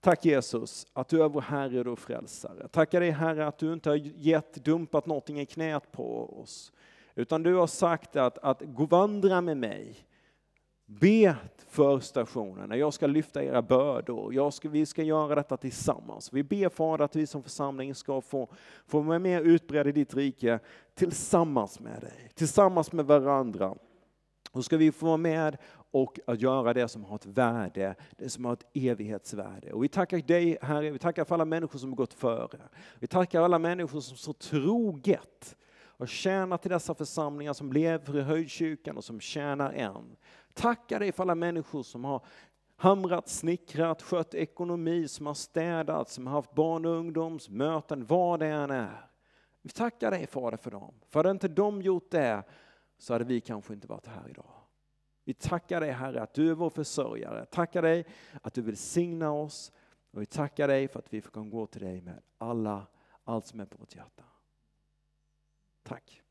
Tack 0.00 0.24
Jesus 0.24 0.86
att 0.92 1.08
du 1.08 1.22
är 1.22 1.28
vår 1.28 1.40
Herre 1.40 1.90
och 1.90 1.98
frälsare. 1.98 2.68
Tackar 2.68 3.00
dig 3.00 3.10
Herre 3.10 3.46
att 3.46 3.58
du 3.58 3.72
inte 3.72 3.88
har 3.88 3.96
gett, 3.96 4.54
dumpat 4.54 5.06
någonting 5.06 5.40
i 5.40 5.46
knät 5.46 5.92
på 5.92 6.40
oss. 6.40 6.72
Utan 7.14 7.42
du 7.42 7.54
har 7.54 7.66
sagt 7.66 8.16
att, 8.16 8.38
att 8.38 8.62
gå 8.64 8.86
vandra 8.86 9.40
med 9.40 9.56
mig. 9.56 10.06
Be 10.88 11.36
för 11.68 12.00
stationerna, 12.00 12.76
jag 12.76 12.94
ska 12.94 13.06
lyfta 13.06 13.44
era 13.44 13.62
bördor. 13.62 14.34
Jag 14.34 14.52
ska, 14.52 14.68
vi 14.68 14.86
ska 14.86 15.02
göra 15.02 15.34
detta 15.34 15.56
tillsammans. 15.56 16.32
Vi 16.32 16.42
ber 16.42 16.68
Fader 16.68 17.04
att 17.04 17.16
vi 17.16 17.26
som 17.26 17.42
församling 17.42 17.94
ska 17.94 18.20
få, 18.20 18.48
få 18.86 19.00
vara 19.00 19.18
mer 19.18 19.40
utbredda 19.40 19.88
i 19.88 19.92
ditt 19.92 20.14
rike 20.14 20.58
tillsammans 20.94 21.80
med 21.80 22.00
dig, 22.00 22.30
tillsammans 22.34 22.92
med 22.92 23.06
varandra. 23.06 23.74
Då 24.56 24.62
ska 24.62 24.76
vi 24.76 24.92
få 24.92 25.06
vara 25.06 25.16
med 25.16 25.56
och 25.90 26.18
att 26.26 26.40
göra 26.40 26.74
det 26.74 26.88
som 26.88 27.04
har 27.04 27.16
ett 27.16 27.26
värde, 27.26 27.94
det 28.16 28.28
som 28.28 28.44
har 28.44 28.52
ett 28.52 28.66
evighetsvärde. 28.74 29.72
Och 29.72 29.84
vi 29.84 29.88
tackar 29.88 30.18
dig 30.18 30.58
Herre, 30.62 30.90
vi 30.90 30.98
tackar 30.98 31.24
för 31.24 31.34
alla 31.34 31.44
människor 31.44 31.78
som 31.78 31.88
har 31.88 31.96
gått 31.96 32.14
före. 32.14 32.58
Vi 32.98 33.06
tackar 33.06 33.42
alla 33.42 33.58
människor 33.58 34.00
som 34.00 34.16
så 34.16 34.32
troget 34.32 35.56
har 35.98 36.06
tjänat 36.06 36.66
i 36.66 36.68
dessa 36.68 36.94
församlingar 36.94 37.52
som 37.52 37.72
lever 37.72 38.18
i 38.18 38.22
höjdkyrkan 38.22 38.96
och 38.96 39.04
som 39.04 39.20
tjänar 39.20 39.72
än. 39.72 40.16
Tackar 40.54 41.00
dig 41.00 41.12
för 41.12 41.22
alla 41.22 41.34
människor 41.34 41.82
som 41.82 42.04
har 42.04 42.24
hamrat, 42.76 43.28
snickrat, 43.28 44.02
skött 44.02 44.34
ekonomi, 44.34 45.08
som 45.08 45.26
har 45.26 45.34
städat, 45.34 46.08
som 46.08 46.26
har 46.26 46.34
haft 46.34 46.54
barn 46.54 46.84
och 46.84 46.92
ungdomsmöten, 46.92 48.06
vad 48.06 48.40
det 48.40 48.46
än 48.46 48.70
är. 48.70 49.10
Vi 49.62 49.70
tackar 49.70 50.10
dig 50.10 50.26
Fader 50.26 50.56
för 50.56 50.70
dem. 50.70 50.94
För 51.08 51.18
hade 51.18 51.30
inte 51.30 51.48
de 51.48 51.82
gjort 51.82 52.10
det 52.10 52.42
så 52.98 53.12
hade 53.12 53.24
vi 53.24 53.40
kanske 53.40 53.74
inte 53.74 53.86
varit 53.86 54.06
här 54.06 54.28
idag. 54.28 54.50
Vi 55.24 55.34
tackar 55.34 55.80
dig 55.80 55.90
Herre 55.90 56.22
att 56.22 56.34
du 56.34 56.50
är 56.50 56.54
vår 56.54 56.70
försörjare. 56.70 57.46
Tackar 57.46 57.82
dig 57.82 58.06
att 58.42 58.54
du 58.54 58.62
vill 58.62 58.76
signa 58.76 59.30
oss. 59.32 59.72
Och 60.10 60.22
vi 60.22 60.26
tackar 60.26 60.68
dig 60.68 60.88
för 60.88 60.98
att 60.98 61.14
vi 61.14 61.20
kan 61.20 61.50
gå 61.50 61.66
till 61.66 61.80
dig 61.82 62.00
med 62.00 62.22
alla, 62.38 62.86
allt 63.24 63.46
som 63.46 63.60
är 63.60 63.66
på 63.66 63.78
vårt 63.78 63.94
hjärta. 63.94 64.24
Tack. 65.82 66.22